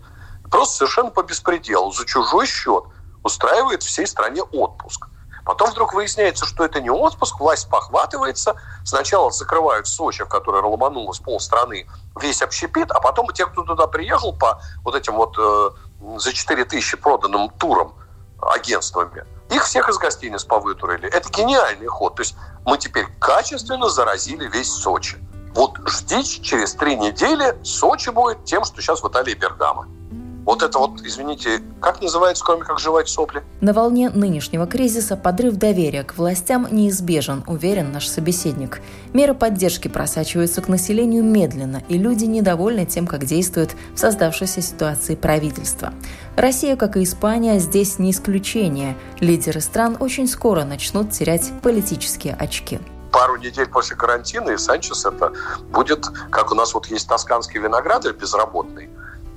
просто 0.51 0.77
совершенно 0.77 1.11
по 1.11 1.23
беспределу, 1.23 1.91
за 1.93 2.05
чужой 2.05 2.47
счет 2.47 2.85
устраивает 3.23 3.83
всей 3.83 4.07
стране 4.07 4.43
отпуск. 4.43 5.07
Потом 5.45 5.71
вдруг 5.71 5.95
выясняется, 5.95 6.47
что 6.47 6.65
это 6.65 6.81
не 6.81 6.91
отпуск, 6.91 7.41
власть 7.41 7.69
похватывается. 7.69 8.55
Сначала 8.85 9.31
закрывают 9.31 9.87
Сочи, 9.87 10.25
в 10.25 10.29
который 10.29 10.63
ломанулось 10.63 11.19
полстраны, 11.19 11.87
весь 12.21 12.43
общепит, 12.43 12.91
а 12.91 13.01
потом 13.01 13.29
те, 13.33 13.47
кто 13.47 13.63
туда 13.63 13.87
приехал 13.87 14.33
по 14.37 14.61
вот 14.85 14.95
этим 14.95 15.15
вот 15.15 15.37
э, 15.39 15.71
за 16.19 16.33
4 16.33 16.65
тысячи 16.65 16.97
проданным 16.97 17.51
турам 17.51 17.95
агентствами, 18.41 19.25
их 19.51 19.65
всех 19.65 19.89
из 19.89 19.99
гостиниц 19.99 20.45
повытурили. 20.45 21.09
Это 21.09 21.29
гениальный 21.31 21.87
ход. 21.87 22.17
То 22.17 22.23
есть 22.23 22.37
мы 22.65 22.79
теперь 22.79 23.07
качественно 23.19 23.89
заразили 23.89 24.49
весь 24.49 24.73
Сочи. 24.73 25.19
Вот 25.55 25.77
ждите, 25.87 26.43
через 26.43 26.75
три 26.75 26.97
недели 26.97 27.57
Сочи 27.63 28.09
будет 28.11 28.45
тем, 28.45 28.65
что 28.65 28.81
сейчас 28.81 29.03
в 29.03 29.09
Италии 29.09 29.35
Бергамо. 29.35 29.87
Вот 30.45 30.63
это 30.63 30.79
вот, 30.79 31.01
извините, 31.03 31.63
как 31.81 32.03
называется, 32.03 32.45
кроме 32.45 32.63
как 32.65 32.81
жевать 32.81 33.09
сопли? 33.09 33.45
На 33.61 33.73
волне 33.73 34.11
нынешнего 34.11 34.67
кризиса 34.67 35.17
подрыв 35.17 35.55
доверия 35.55 36.03
к 36.03 36.17
властям 36.17 36.67
неизбежен, 36.71 37.45
уверен 37.47 37.93
наш 37.93 38.09
собеседник. 38.09 38.81
Меры 39.13 39.35
поддержки 39.35 39.87
просачиваются 39.87 40.61
к 40.61 40.69
населению 40.69 41.23
медленно, 41.23 41.83
и 41.89 41.97
люди 41.97 42.25
недовольны 42.25 42.87
тем, 42.87 43.07
как 43.07 43.25
действует 43.25 43.71
в 43.95 43.99
создавшейся 43.99 44.63
ситуации 44.63 45.15
правительство. 45.15 45.93
Россия, 46.37 46.75
как 46.77 46.97
и 46.97 47.05
Испания, 47.05 47.61
здесь 47.61 48.01
не 48.01 48.11
исключение. 48.11 48.97
Лидеры 49.21 49.61
стран 49.61 49.97
очень 50.01 50.27
скоро 50.27 50.65
начнут 50.65 51.13
терять 51.13 51.53
политические 51.63 52.35
очки 52.35 52.81
пару 53.13 53.37
недель 53.37 53.69
после 53.69 53.95
карантина, 53.95 54.51
и 54.51 54.57
Санчес 54.57 55.05
это 55.05 55.33
будет, 55.69 56.07
как 56.31 56.51
у 56.51 56.55
нас 56.55 56.73
вот 56.73 56.87
есть 56.87 57.07
тосканский 57.07 57.61
виноградарь 57.61 58.15
безработный, 58.15 58.89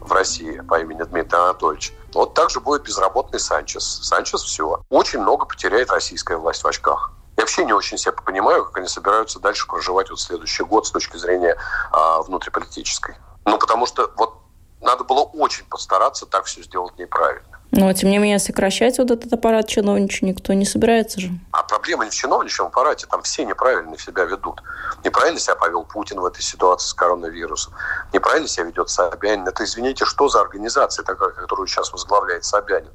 в 0.05 0.11
России 0.11 0.61
по 0.61 0.79
имени 0.79 1.03
Дмитрий 1.03 1.37
Анатольевич. 1.37 1.93
Вот 2.13 2.33
также 2.33 2.59
будет 2.59 2.83
безработный 2.83 3.39
Санчес. 3.39 3.83
Санчес 4.03 4.41
все. 4.41 4.81
Очень 4.89 5.19
много 5.19 5.45
потеряет 5.45 5.91
российская 5.91 6.37
власть 6.37 6.63
в 6.63 6.67
очках. 6.67 7.11
Я 7.37 7.43
вообще 7.43 7.65
не 7.65 7.73
очень 7.73 7.97
себе 7.97 8.13
понимаю, 8.13 8.65
как 8.65 8.77
они 8.77 8.87
собираются 8.87 9.39
дальше 9.39 9.67
проживать 9.67 10.09
вот 10.09 10.19
следующий 10.19 10.63
год 10.63 10.87
с 10.87 10.91
точки 10.91 11.17
зрения 11.17 11.57
а, 11.91 12.21
внутриполитической. 12.21 13.15
Ну, 13.43 13.57
потому 13.57 13.85
что 13.85 14.09
вот 14.15 14.35
надо 14.81 15.03
было 15.03 15.21
очень 15.21 15.65
постараться 15.65 16.25
так 16.25 16.45
все 16.45 16.63
сделать 16.63 16.97
неправильно. 16.97 17.59
Но, 17.71 17.91
тем 17.91 18.09
не 18.09 18.19
менее, 18.19 18.39
сокращать 18.39 18.97
вот 18.99 19.11
этот 19.11 19.33
аппарат 19.33 19.67
чиновничий 19.67 20.27
никто 20.27 20.53
не 20.53 20.63
собирается 20.63 21.19
же. 21.19 21.31
Проблема 21.67 22.05
не 22.05 22.11
в 22.11 22.13
чиновничьем 22.13 22.67
аппарате, 22.67 23.07
там 23.07 23.21
все 23.21 23.45
неправильно 23.45 23.97
себя 23.97 24.25
ведут. 24.25 24.61
Неправильно 25.03 25.39
себя 25.39 25.55
повел 25.55 25.83
Путин 25.83 26.19
в 26.19 26.25
этой 26.25 26.41
ситуации 26.41 26.89
с 26.89 26.93
коронавирусом. 26.93 27.73
Неправильно 28.13 28.47
себя 28.47 28.65
ведет 28.65 28.89
Собянин. 28.89 29.47
Это, 29.47 29.63
извините, 29.63 30.05
что 30.05 30.29
за 30.29 30.41
организация 30.41 31.03
такая, 31.03 31.29
которую 31.29 31.67
сейчас 31.67 31.91
возглавляет 31.91 32.45
Собянин? 32.45 32.91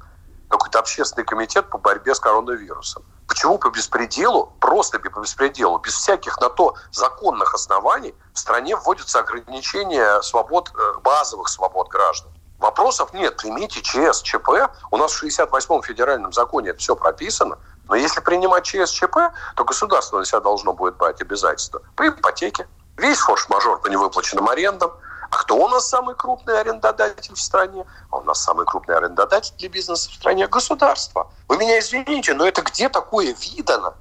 Какой-то 0.49 0.79
общественный 0.79 1.25
комитет 1.25 1.69
по 1.69 1.77
борьбе 1.77 2.13
с 2.13 2.19
коронавирусом. 2.19 3.03
Почему 3.27 3.57
по 3.57 3.69
беспределу, 3.69 4.53
просто 4.59 4.99
по 4.99 5.21
беспределу, 5.21 5.77
без 5.79 5.93
всяких 5.93 6.37
на 6.41 6.49
то 6.49 6.75
законных 6.91 7.53
оснований 7.53 8.13
в 8.33 8.39
стране 8.39 8.75
вводятся 8.75 9.19
ограничения 9.19 10.21
свобод, 10.21 10.71
э, 10.75 10.93
базовых 11.01 11.47
свобод 11.47 11.87
граждан? 11.87 12.31
Вопросов 12.61 13.11
нет. 13.13 13.37
Примите 13.37 13.81
ЧС, 13.81 14.21
ЧП. 14.21 14.69
У 14.91 14.97
нас 14.97 15.11
в 15.13 15.23
68-м 15.23 15.81
федеральном 15.81 16.31
законе 16.31 16.69
это 16.69 16.79
все 16.79 16.95
прописано. 16.95 17.57
Но 17.91 17.97
если 17.97 18.21
принимать 18.21 18.63
ЧС, 18.63 18.89
ЧП, 18.89 19.17
то 19.57 19.65
государство 19.65 20.17
на 20.17 20.23
себя 20.23 20.39
должно 20.39 20.71
будет 20.71 20.95
брать 20.95 21.19
обязательства 21.21 21.81
по 21.97 22.07
ипотеке. 22.07 22.65
Весь 22.95 23.19
форс-мажор 23.19 23.81
по 23.81 23.87
невыплаченным 23.87 24.47
арендам. 24.47 24.93
А 25.29 25.37
кто 25.37 25.57
у 25.57 25.67
нас 25.67 25.89
самый 25.89 26.15
крупный 26.15 26.57
арендодатель 26.57 27.33
в 27.33 27.41
стране? 27.41 27.85
А 28.09 28.19
у 28.19 28.23
нас 28.23 28.41
самый 28.41 28.65
крупный 28.65 28.95
арендодатель 28.95 29.53
для 29.57 29.67
бизнеса 29.67 30.09
в 30.09 30.13
стране– 30.13 30.47
государство. 30.49 31.33
Вы 31.49 31.57
меня 31.57 31.77
извините, 31.79 32.33
но 32.33 32.45
это 32.45 32.61
где 32.61 32.87
такое 32.87 33.35
видано? 33.37 33.93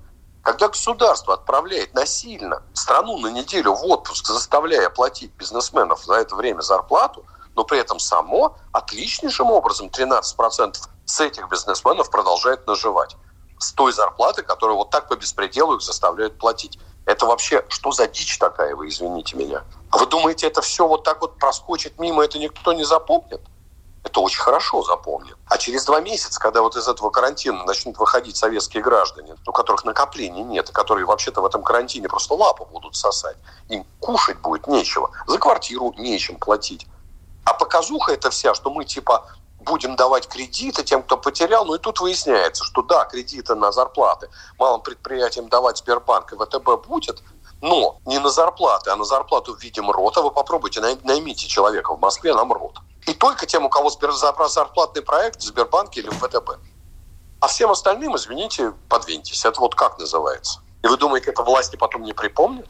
Когда 0.43 0.69
государство 0.69 1.35
отправляет 1.35 1.93
насильно 1.93 2.63
страну 2.75 3.19
на 3.19 3.27
неделю 3.27 3.75
в 3.75 3.85
отпуск, 3.87 4.25
заставляя 4.29 4.89
платить 4.89 5.33
бизнесменов 5.33 6.05
за 6.05 6.15
это 6.15 6.37
время 6.37 6.61
зарплату– 6.61 7.27
но 7.57 7.65
при 7.65 7.79
этом 7.79 7.99
само 7.99 8.57
отличнейшим 8.73 9.51
образом 9.51 9.89
13% 9.89 10.77
с 11.05 11.21
этих 11.21 11.49
бизнесменов 11.49 12.11
продолжает 12.11 12.67
наживать 12.67 13.17
с 13.61 13.73
той 13.73 13.93
зарплаты, 13.93 14.43
которую 14.43 14.77
вот 14.79 14.91
так 14.91 15.09
по 15.09 15.17
беспределу 15.17 15.77
их 15.77 15.83
заставляют 15.83 16.39
платить. 16.39 16.79
Это 17.05 17.27
вообще 17.27 17.65
что 17.69 17.93
за 17.93 18.07
дичь 18.07 18.39
такая, 18.39 18.75
вы 18.75 18.89
извините 18.89 19.37
меня? 19.37 19.65
Вы 19.93 20.07
думаете, 20.07 20.47
это 20.47 20.63
все 20.63 20.87
вот 20.87 21.05
так 21.05 21.21
вот 21.21 21.39
проскочит 21.39 21.99
мимо, 21.99 22.25
это 22.25 22.39
никто 22.39 22.73
не 22.73 22.85
запомнит? 22.85 23.41
Это 24.03 24.21
очень 24.21 24.41
хорошо 24.41 24.83
запомнит. 24.83 25.37
А 25.47 25.59
через 25.59 25.85
два 25.85 26.01
месяца, 26.01 26.41
когда 26.41 26.63
вот 26.63 26.75
из 26.75 26.89
этого 26.89 27.11
карантина 27.11 27.65
начнут 27.65 27.99
выходить 27.99 28.37
советские 28.37 28.83
граждане, 28.83 29.37
у 29.47 29.53
которых 29.53 29.85
накоплений 29.85 30.43
нет, 30.43 30.71
и 30.71 30.73
которые 30.73 31.05
вообще-то 31.05 31.43
в 31.43 31.45
этом 31.45 31.63
карантине 31.63 32.09
просто 32.09 32.33
лапу 32.33 32.65
будут 32.65 32.97
сосать, 32.97 33.37
им 33.69 33.85
кушать 33.99 34.39
будет 34.39 34.67
нечего, 34.67 35.11
за 35.27 35.39
квартиру 35.39 35.93
нечем 35.99 36.39
платить. 36.39 36.87
А 37.45 37.53
показуха 37.53 38.13
это 38.13 38.31
вся, 38.31 38.55
что 38.55 38.71
мы 38.71 38.87
типа 38.87 39.27
будем 39.61 39.97
давать 39.97 40.29
кредиты 40.29 40.83
тем, 40.83 41.03
кто 41.03 41.17
потерял. 41.17 41.65
Ну 41.65 41.75
и 41.75 41.79
тут 41.79 42.01
выясняется, 42.01 42.65
что 42.65 42.83
да, 42.83 43.05
кредиты 43.05 43.55
на 43.55 43.73
зарплаты 43.73 44.29
малым 44.59 44.81
предприятиям 44.81 45.49
давать 45.49 45.79
Сбербанк 45.79 46.33
и 46.33 46.37
ВТБ 46.37 46.87
будет, 46.87 47.23
но 47.61 47.99
не 48.07 48.19
на 48.19 48.31
зарплаты, 48.31 48.91
а 48.91 48.97
на 48.97 49.05
зарплату 49.05 49.55
в 49.55 49.61
виде 49.61 49.81
МРОТа. 49.81 50.23
Вы 50.23 50.31
попробуйте, 50.31 50.81
наймите 50.81 51.47
человека 51.47 51.95
в 51.95 52.01
Москве 52.01 52.35
на 52.35 52.45
МРОТ. 52.45 52.79
И 53.07 53.15
только 53.15 53.47
тем, 53.47 53.65
у 53.65 53.69
кого 53.69 53.91
зарплатный 53.91 55.03
проект 55.03 55.41
в 55.41 55.45
Сбербанке 55.45 56.01
или 56.01 56.09
в 56.09 56.19
ВТБ. 56.19 56.59
А 57.41 57.47
всем 57.47 57.71
остальным, 57.71 58.17
извините, 58.17 58.73
подвиньтесь. 58.89 59.45
Это 59.45 59.61
вот 59.61 59.75
как 59.75 59.99
называется? 59.99 60.61
И 60.83 60.87
вы 60.87 60.97
думаете, 60.97 61.31
это 61.31 61.43
власти 61.43 61.77
потом 61.77 62.03
не 62.03 62.13
припомнят? 62.13 62.69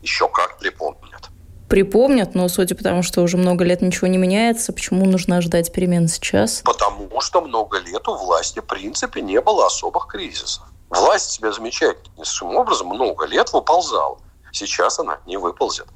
Еще 0.00 0.28
как 0.28 0.58
припомнят 0.58 1.31
припомнят, 1.72 2.34
но 2.34 2.50
судя 2.50 2.74
по 2.74 2.82
тому, 2.82 3.02
что 3.02 3.22
уже 3.22 3.38
много 3.38 3.64
лет 3.64 3.80
ничего 3.80 4.06
не 4.06 4.18
меняется, 4.18 4.74
почему 4.74 5.06
нужно 5.06 5.40
ждать 5.40 5.72
перемен 5.72 6.06
сейчас? 6.06 6.60
Потому 6.66 7.18
что 7.22 7.40
много 7.40 7.78
лет 7.78 8.06
у 8.08 8.14
власти, 8.14 8.58
в 8.58 8.66
принципе, 8.66 9.22
не 9.22 9.40
было 9.40 9.64
особых 9.64 10.06
кризисов. 10.06 10.64
Власть 10.90 11.30
себя 11.30 11.50
замечательнейшим 11.50 12.54
образом 12.56 12.88
много 12.88 13.24
лет 13.24 13.50
выползала. 13.54 14.18
Сейчас 14.52 14.98
она 14.98 15.20
не 15.24 15.38
выползет. 15.38 15.86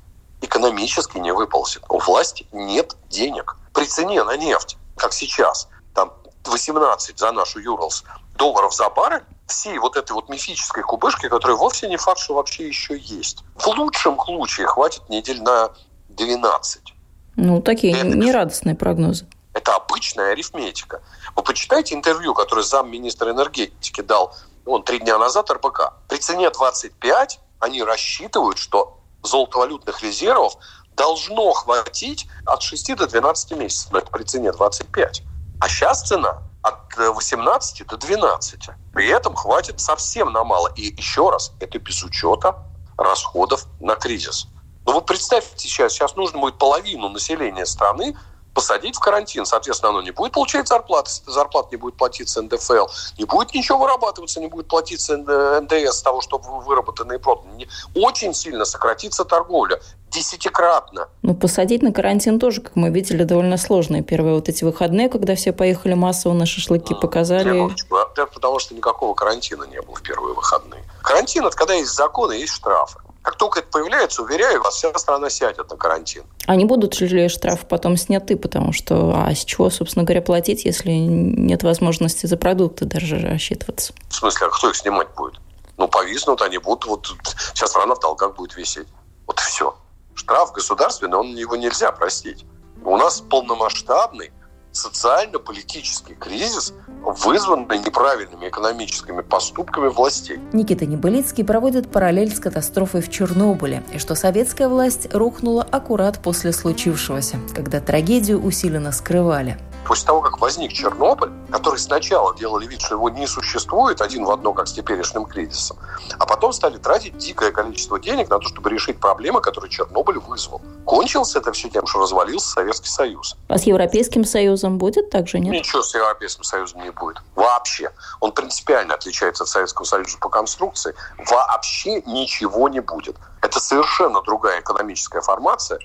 Экономически 0.40 1.18
не 1.18 1.34
выползет. 1.34 1.82
У 1.90 1.98
власти 1.98 2.46
нет 2.52 2.96
денег. 3.10 3.58
При 3.74 3.84
цене 3.84 4.24
на 4.24 4.38
нефть, 4.38 4.78
как 4.96 5.12
сейчас, 5.12 5.68
там 5.94 6.10
18 6.46 7.18
за 7.18 7.32
нашу 7.32 7.60
Юрлс 7.60 8.02
долларов 8.38 8.74
за 8.74 8.88
баррель, 8.88 9.24
всей 9.46 9.78
вот 9.78 9.96
этой 9.96 10.12
вот 10.12 10.28
мифической 10.28 10.82
кубышки, 10.82 11.28
которая 11.28 11.56
вовсе 11.56 11.88
не 11.88 11.96
факт, 11.96 12.20
что 12.20 12.34
вообще 12.34 12.66
еще 12.66 12.98
есть. 12.98 13.44
В 13.56 13.66
лучшем 13.68 14.18
случае 14.18 14.66
хватит 14.66 15.08
недель 15.08 15.42
на 15.42 15.70
12. 16.10 16.94
Ну, 17.36 17.60
такие 17.60 17.94
это, 17.94 18.06
нерадостные 18.06 18.74
прогнозы. 18.74 19.26
Это 19.52 19.74
обычная 19.74 20.32
арифметика. 20.32 21.02
Вы 21.34 21.42
почитайте 21.42 21.94
интервью, 21.94 22.34
которое 22.34 22.62
замминистра 22.62 23.30
энергетики 23.30 24.00
дал 24.00 24.34
он 24.66 24.82
три 24.82 24.98
дня 24.98 25.16
назад 25.16 25.50
РБК. 25.50 25.92
При 26.08 26.18
цене 26.18 26.50
25 26.50 27.40
они 27.60 27.82
рассчитывают, 27.82 28.58
что 28.58 28.98
золотовалютных 29.22 30.02
резервов 30.02 30.56
должно 30.96 31.52
хватить 31.52 32.26
от 32.44 32.62
6 32.62 32.96
до 32.96 33.06
12 33.06 33.52
месяцев. 33.52 33.92
Но 33.92 33.98
это 33.98 34.10
при 34.10 34.24
цене 34.24 34.52
25. 34.52 35.22
А 35.60 35.68
сейчас 35.68 36.02
цена 36.02 36.42
от 36.66 36.96
18 36.96 37.86
до 37.86 37.96
12. 37.96 38.60
При 38.92 39.08
этом 39.08 39.34
хватит 39.34 39.80
совсем 39.80 40.32
на 40.32 40.44
мало. 40.44 40.68
И 40.74 40.94
еще 40.96 41.30
раз, 41.30 41.52
это 41.60 41.78
без 41.78 42.02
учета 42.02 42.56
расходов 42.98 43.66
на 43.80 43.94
кризис. 43.94 44.48
Ну 44.84 44.94
вы 44.94 45.02
представьте 45.02 45.68
сейчас, 45.68 45.92
сейчас 45.92 46.16
нужно 46.16 46.40
будет 46.40 46.58
половину 46.58 47.08
населения 47.08 47.66
страны 47.66 48.16
посадить 48.56 48.96
в 48.96 49.00
карантин. 49.00 49.44
Соответственно, 49.44 49.90
оно 49.90 50.02
не 50.02 50.12
будет 50.12 50.32
получать 50.32 50.66
зарплаты, 50.66 51.10
зарплат 51.26 51.70
не 51.70 51.76
будет 51.76 51.96
платиться 51.96 52.40
НДФЛ, 52.40 52.86
не 53.18 53.24
будет 53.24 53.52
ничего 53.52 53.78
вырабатываться, 53.78 54.40
не 54.40 54.48
будет 54.48 54.66
платиться 54.66 55.18
НДС 55.18 55.98
с 55.98 56.02
того, 56.02 56.22
что 56.22 56.38
выработано 56.38 57.12
и 57.12 57.18
продано. 57.18 57.52
Очень 57.94 58.32
сильно 58.32 58.64
сократится 58.64 59.26
торговля 59.26 59.78
десятикратно. 60.10 61.08
Ну, 61.20 61.34
посадить 61.34 61.82
на 61.82 61.92
карантин 61.92 62.38
тоже, 62.38 62.62
как 62.62 62.76
мы 62.76 62.88
видели, 62.88 63.24
довольно 63.24 63.58
сложно. 63.58 64.02
первые 64.02 64.36
вот 64.36 64.48
эти 64.48 64.64
выходные, 64.64 65.10
когда 65.10 65.34
все 65.34 65.52
поехали 65.52 65.92
массово 65.92 66.32
на 66.32 66.46
шашлыки, 66.46 66.94
показали... 66.94 67.70
Это 68.12 68.26
потому 68.26 68.58
что 68.58 68.74
никакого 68.74 69.14
карантина 69.14 69.64
не 69.64 69.82
было 69.82 69.94
в 69.94 70.02
первые 70.02 70.34
выходные. 70.34 70.82
Карантин– 71.02 71.44
это 71.46 71.54
когда 71.54 71.74
есть 71.74 71.92
законы, 71.92 72.32
есть 72.32 72.54
штрафы. 72.54 73.00
Как 73.26 73.34
только 73.34 73.58
это 73.58 73.68
появляется, 73.72 74.22
уверяю 74.22 74.62
вас, 74.62 74.76
вся 74.76 74.96
страна 74.96 75.28
сядет 75.30 75.68
на 75.68 75.76
карантин. 75.76 76.22
А 76.46 76.54
не 76.54 76.64
будут 76.64 77.00
ли 77.00 77.28
штрафы 77.28 77.66
потом 77.66 77.96
сняты, 77.96 78.36
потому 78.36 78.72
что 78.72 79.14
а 79.16 79.34
с 79.34 79.44
чего, 79.44 79.68
собственно 79.68 80.04
говоря, 80.04 80.22
платить, 80.22 80.64
если 80.64 80.92
нет 80.92 81.64
возможности 81.64 82.26
за 82.26 82.36
продукты 82.36 82.84
даже 82.84 83.18
рассчитываться? 83.18 83.92
В 84.10 84.14
смысле, 84.14 84.46
а 84.46 84.50
кто 84.50 84.70
их 84.70 84.76
снимать 84.76 85.08
будет? 85.16 85.40
Ну, 85.76 85.88
повиснут 85.88 86.40
они 86.40 86.58
будут, 86.58 86.86
вот 86.86 87.08
сейчас 87.52 87.70
страна 87.70 87.96
в 87.96 87.98
долгах 87.98 88.36
будет 88.36 88.56
висеть. 88.56 88.86
Вот 89.26 89.40
и 89.40 89.42
все. 89.42 89.76
Штраф 90.14 90.52
государственный, 90.52 91.18
он 91.18 91.34
его 91.34 91.56
нельзя 91.56 91.90
простить. 91.90 92.46
У 92.84 92.96
нас 92.96 93.20
полномасштабный 93.22 94.30
социально-политический 94.76 96.14
кризис, 96.14 96.74
вызванный 97.02 97.78
неправильными 97.78 98.48
экономическими 98.48 99.22
поступками 99.22 99.88
властей. 99.88 100.38
Никита 100.52 100.86
Небылицкий 100.86 101.44
проводит 101.44 101.90
параллель 101.90 102.34
с 102.34 102.40
катастрофой 102.40 103.00
в 103.00 103.10
Чернобыле, 103.10 103.82
и 103.92 103.98
что 103.98 104.14
советская 104.14 104.68
власть 104.68 105.12
рухнула 105.14 105.62
аккурат 105.62 106.20
после 106.22 106.52
случившегося, 106.52 107.38
когда 107.54 107.80
трагедию 107.80 108.42
усиленно 108.42 108.92
скрывали. 108.92 109.58
После 109.86 110.06
того, 110.06 110.20
как 110.20 110.40
возник 110.40 110.72
Чернобыль, 110.72 111.30
который 111.50 111.78
сначала 111.78 112.34
делали 112.36 112.66
вид, 112.66 112.80
что 112.80 112.96
его 112.96 113.08
не 113.08 113.26
существует 113.26 114.00
один 114.00 114.24
в 114.24 114.30
одно, 114.30 114.52
как 114.52 114.66
с 114.66 114.72
теперешним 114.72 115.24
кризисом, 115.24 115.78
а 116.18 116.26
потом 116.26 116.52
стали 116.52 116.78
тратить 116.78 117.16
дикое 117.16 117.52
количество 117.52 118.00
денег 118.00 118.28
на 118.28 118.38
то, 118.38 118.48
чтобы 118.48 118.70
решить 118.70 118.98
проблемы, 118.98 119.40
которые 119.40 119.70
Чернобыль 119.70 120.18
вызвал. 120.18 120.60
Кончилось 120.84 121.36
это 121.36 121.52
все 121.52 121.68
тем, 121.68 121.86
что 121.86 122.00
развалился 122.00 122.48
Советский 122.48 122.88
Союз. 122.88 123.36
А 123.48 123.58
с 123.58 123.64
Европейским 123.64 124.24
Союзом 124.24 124.78
будет 124.78 125.10
так 125.10 125.28
же, 125.28 125.38
нет? 125.38 125.52
Ничего 125.52 125.82
с 125.82 125.94
Европейским 125.94 126.42
Союзом 126.42 126.82
не 126.82 126.90
будет. 126.90 127.18
Вообще. 127.34 127.90
Он 128.20 128.32
принципиально 128.32 128.94
отличается 128.94 129.44
от 129.44 129.48
Советского 129.48 129.84
Союза 129.84 130.18
по 130.18 130.28
конструкции. 130.28 130.94
Вообще 131.30 132.02
ничего 132.02 132.68
не 132.68 132.80
будет. 132.80 133.16
Это 133.40 133.60
совершенно 133.60 134.20
другая 134.22 134.60
экономическая 134.60 135.20
формация, 135.20 135.78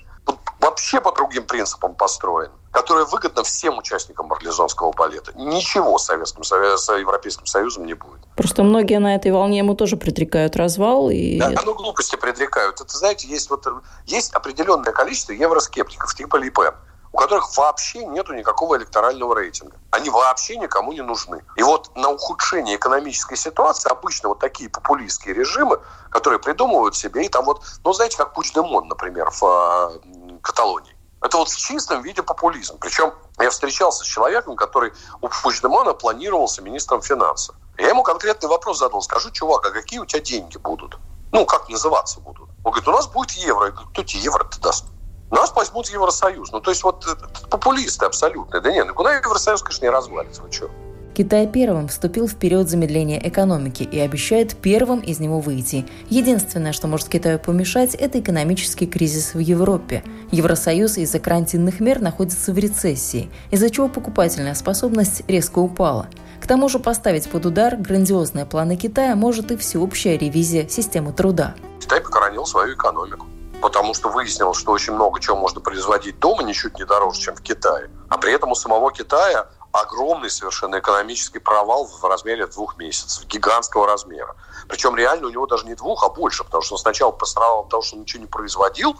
вообще 0.62 1.00
по 1.00 1.12
другим 1.12 1.44
принципам 1.46 1.94
построен 1.94 2.50
которая 2.72 3.04
выгодна 3.04 3.44
всем 3.44 3.78
участникам 3.78 4.26
марлезонского 4.26 4.92
балета. 4.92 5.32
Ничего 5.34 5.98
с 5.98 6.06
Советским 6.06 6.42
с 6.42 6.50
Европейским 6.98 7.46
Союзом 7.46 7.84
не 7.84 7.94
будет. 7.94 8.20
Просто 8.34 8.62
многие 8.62 8.98
на 8.98 9.14
этой 9.14 9.30
волне 9.30 9.58
ему 9.58 9.74
тоже 9.74 9.96
предрекают 9.96 10.56
развал. 10.56 11.10
И... 11.10 11.38
Да, 11.38 11.52
ну 11.64 11.74
глупости 11.74 12.16
предрекают. 12.16 12.80
Это, 12.80 12.96
знаете, 12.96 13.28
есть, 13.28 13.50
вот, 13.50 13.66
есть 14.06 14.32
определенное 14.32 14.92
количество 14.92 15.32
евроскептиков 15.32 16.14
типа 16.14 16.36
Липен, 16.36 16.72
у 17.12 17.18
которых 17.18 17.54
вообще 17.58 18.06
нету 18.06 18.32
никакого 18.32 18.78
электорального 18.78 19.34
рейтинга. 19.36 19.76
Они 19.90 20.08
вообще 20.08 20.56
никому 20.56 20.92
не 20.92 21.02
нужны. 21.02 21.44
И 21.56 21.62
вот 21.62 21.94
на 21.94 22.08
ухудшение 22.08 22.76
экономической 22.76 23.36
ситуации 23.36 23.90
обычно 23.90 24.30
вот 24.30 24.38
такие 24.38 24.70
популистские 24.70 25.34
режимы, 25.34 25.78
которые 26.10 26.40
придумывают 26.40 26.96
себе, 26.96 27.26
и 27.26 27.28
там 27.28 27.44
вот, 27.44 27.62
ну, 27.84 27.92
знаете, 27.92 28.16
как 28.16 28.32
Пучдемон, 28.32 28.88
например, 28.88 29.30
в 29.30 29.42
э, 29.42 30.21
Каталонии. 30.42 30.96
Это 31.22 31.36
вот 31.36 31.48
в 31.48 31.56
чистом 31.56 32.02
виде 32.02 32.22
популизм. 32.22 32.78
Причем 32.80 33.14
я 33.38 33.50
встречался 33.50 34.04
с 34.04 34.06
человеком, 34.06 34.56
который 34.56 34.92
у 35.20 35.28
Пучдемона 35.28 35.94
планировался 35.94 36.62
министром 36.62 37.00
финансов. 37.00 37.54
Я 37.78 37.88
ему 37.88 38.02
конкретный 38.02 38.48
вопрос 38.48 38.80
задал. 38.80 39.02
Скажи, 39.02 39.30
чувак, 39.30 39.64
а 39.66 39.70
какие 39.70 40.00
у 40.00 40.04
тебя 40.04 40.20
деньги 40.20 40.58
будут? 40.58 40.98
Ну, 41.30 41.46
как 41.46 41.68
называться 41.68 42.20
будут? 42.20 42.50
Он 42.64 42.72
говорит, 42.72 42.88
у 42.88 42.92
нас 42.92 43.06
будет 43.06 43.30
евро. 43.32 43.66
Я 43.66 43.70
говорю, 43.70 43.88
кто 43.90 44.02
тебе 44.02 44.22
евро-то 44.22 44.60
даст? 44.60 44.86
Нас 45.30 45.50
возьмут 45.54 45.88
Евросоюз. 45.88 46.52
Ну, 46.52 46.60
то 46.60 46.70
есть 46.70 46.84
вот 46.84 47.06
популисты 47.48 48.04
абсолютные. 48.04 48.60
Да 48.60 48.70
нет, 48.70 48.86
никуда 48.86 49.14
Евросоюз, 49.14 49.62
конечно, 49.62 49.86
не 49.86 49.90
развалится. 49.90 50.42
Вы 50.42 50.52
что? 50.52 50.70
Китай 51.14 51.46
первым 51.46 51.88
вступил 51.88 52.26
в 52.26 52.36
период 52.36 52.70
замедления 52.70 53.20
экономики 53.22 53.82
и 53.82 53.98
обещает 53.98 54.56
первым 54.56 55.00
из 55.00 55.20
него 55.20 55.40
выйти. 55.40 55.86
Единственное, 56.08 56.72
что 56.72 56.88
может 56.88 57.08
Китаю 57.08 57.38
помешать, 57.38 57.94
это 57.94 58.18
экономический 58.18 58.86
кризис 58.86 59.34
в 59.34 59.38
Европе. 59.38 60.02
Евросоюз 60.30 60.96
из-за 60.96 61.18
карантинных 61.18 61.80
мер 61.80 62.00
находится 62.00 62.54
в 62.54 62.58
рецессии, 62.58 63.30
из-за 63.50 63.68
чего 63.68 63.88
покупательная 63.88 64.54
способность 64.54 65.22
резко 65.28 65.58
упала. 65.58 66.06
К 66.40 66.46
тому 66.46 66.70
же 66.70 66.78
поставить 66.78 67.28
под 67.28 67.44
удар 67.44 67.76
грандиозные 67.76 68.46
планы 68.46 68.76
Китая 68.76 69.14
может 69.14 69.52
и 69.52 69.56
всеобщая 69.56 70.16
ревизия 70.16 70.66
системы 70.66 71.12
труда. 71.12 71.54
Китай 71.78 72.00
покоронил 72.00 72.46
свою 72.46 72.74
экономику 72.74 73.26
потому 73.60 73.94
что 73.94 74.08
выяснилось, 74.08 74.58
что 74.58 74.72
очень 74.72 74.92
много 74.92 75.20
чего 75.20 75.36
можно 75.36 75.60
производить 75.60 76.18
дома 76.18 76.42
ничуть 76.42 76.76
не 76.78 76.84
дороже, 76.84 77.20
чем 77.20 77.36
в 77.36 77.42
Китае. 77.42 77.88
А 78.08 78.18
при 78.18 78.32
этом 78.34 78.50
у 78.50 78.54
самого 78.56 78.92
Китая 78.92 79.46
огромный 79.72 80.30
совершенно 80.30 80.78
экономический 80.78 81.38
провал 81.38 81.86
в 81.86 82.04
размере 82.04 82.46
двух 82.46 82.76
месяцев, 82.76 83.26
гигантского 83.26 83.86
размера. 83.86 84.36
Причем 84.68 84.94
реально 84.96 85.28
у 85.28 85.30
него 85.30 85.46
даже 85.46 85.66
не 85.66 85.74
двух, 85.74 86.04
а 86.04 86.10
больше, 86.10 86.44
потому 86.44 86.62
что 86.62 86.74
он 86.74 86.78
сначала 86.78 87.10
пострадал 87.10 87.60
от 87.60 87.68
того, 87.70 87.82
что 87.82 87.96
он 87.96 88.02
ничего 88.02 88.20
не 88.20 88.26
производил 88.28 88.94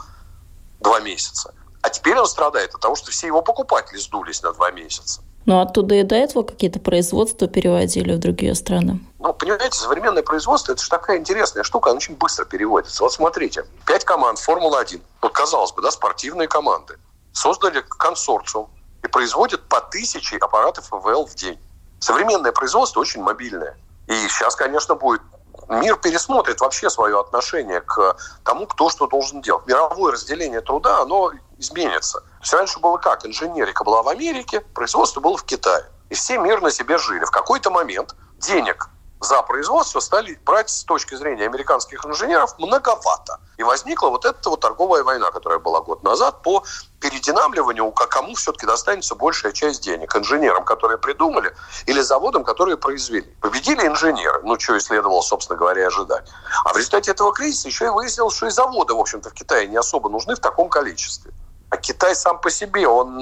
два 0.81 1.01
месяца, 1.01 1.55
а 1.83 1.91
теперь 1.91 2.19
он 2.19 2.27
страдает 2.27 2.75
от 2.75 2.81
того, 2.81 2.97
что 2.97 3.11
все 3.11 3.27
его 3.27 3.43
покупатели 3.43 3.99
сдулись 3.99 4.43
на 4.43 4.53
два 4.53 4.71
месяца. 4.71 5.23
Но 5.45 5.61
оттуда 5.61 5.97
и 5.97 6.05
до 6.05 6.15
этого 6.15 6.45
какие-то 6.45 6.79
производства 6.79 7.49
переводили 7.49 8.15
в 8.15 8.21
другие 8.21 8.55
страны. 8.55 9.01
Ну, 9.19 9.35
понимаете, 9.35 9.77
современное 9.77 10.23
производство– 10.23 10.73
это 10.73 10.83
же 10.83 10.89
такая 10.89 11.19
интересная 11.19 11.65
штука, 11.65 11.91
она 11.91 11.97
очень 11.97 12.15
быстро 12.15 12.45
переводится. 12.45 13.03
Вот 13.03 13.13
смотрите, 13.13 13.67
пять 13.85 14.05
команд 14.05 14.39
Формула-1, 14.39 15.01
вот 15.21 15.33
казалось 15.33 15.73
бы, 15.73 15.83
да, 15.83 15.91
спортивные 15.91 16.47
команды, 16.47 16.97
создали 17.33 17.85
консорциум, 17.99 18.69
и 19.03 19.09
производят 19.09 19.69
по 19.69 19.81
тысяче 19.81 20.37
аппаратов 20.37 20.93
ИВЛ 20.93 21.27
в 21.27 21.35
день. 21.35 21.61
Современное 21.99 22.53
производство 22.53 23.01
очень 23.01 23.23
мобильное. 23.23 23.77
И 24.07 24.29
сейчас, 24.29 24.57
конечно, 24.57 24.95
будет 24.95 25.23
мир 25.69 25.97
пересмотрит 25.97 26.61
вообще 26.61 26.91
свое 26.91 27.21
отношение 27.21 27.81
к 27.81 28.17
тому, 28.45 28.67
кто 28.67 28.91
что 28.91 29.07
должен 29.07 29.41
делать. 29.43 29.67
Мировое 29.67 30.13
разделение 30.13 30.61
труда, 30.61 31.03
оно 31.03 31.33
изменится. 31.59 32.21
То 32.21 32.27
есть 32.41 32.53
раньше 32.53 32.81
было 32.81 32.99
как? 32.99 33.25
Инженерика 33.27 33.85
была 33.85 34.03
в 34.03 34.09
Америке, 34.09 34.61
производство 34.75 35.21
было 35.21 35.37
в 35.37 35.45
Китае. 35.45 35.85
И 36.11 36.15
все 36.15 36.39
мирно 36.39 36.71
себе 36.71 36.99
жили. 36.99 37.25
В 37.25 37.31
какой-то 37.31 37.71
момент 37.71 38.15
денег 38.39 38.89
за 39.23 39.43
производство 39.43 40.01
стали 40.01 40.39
брать 40.45 40.71
с 40.71 40.85
точки 40.85 41.15
зрения 41.15 41.47
американских 41.47 42.05
инженеров 42.05 42.59
многовато. 42.59 43.39
И 43.57 43.63
возникла 43.63 44.09
вот 44.09 44.25
эта 44.25 44.51
вот 44.51 44.61
торговая 44.61 45.05
война, 45.05 45.31
которая 45.31 45.59
была 45.59 45.81
год 45.81 46.03
назад, 46.03 46.43
по 46.43 46.65
перединамливанию, 47.01 47.91
кому 47.93 48.35
все-таки 48.35 48.67
достанется 48.67 49.15
большая 49.15 49.53
часть 49.53 49.83
денег. 49.83 50.15
Инженерам, 50.17 50.65
которые 50.65 50.99
придумали, 50.99 51.55
или 51.87 52.01
заводам, 52.01 52.45
которые 52.45 52.77
произвели. 52.77 53.35
Победили 53.41 53.87
инженеры, 53.87 54.41
ну, 54.43 54.59
что 54.59 54.77
и 54.77 54.81
следовало, 54.81 55.23
собственно 55.23 55.59
говоря, 55.59 55.87
ожидать. 55.87 56.29
А 56.65 56.73
в 56.73 56.77
результате 56.77 57.11
этого 57.13 57.33
кризиса 57.33 57.69
еще 57.69 57.87
и 57.87 57.89
выяснилось, 57.89 58.35
что 58.35 58.47
и 58.47 58.51
заводы, 58.51 58.95
в 58.95 58.99
общем-то, 58.99 59.31
в 59.31 59.35
Китае 59.35 59.69
не 59.69 59.77
особо 59.77 60.09
нужны 60.09 60.35
в 60.35 60.41
таком 60.41 60.69
количестве. 60.69 61.33
А 61.71 61.77
Китай 61.77 62.15
сам 62.15 62.41
по 62.41 62.51
себе, 62.51 62.87
он, 62.87 63.17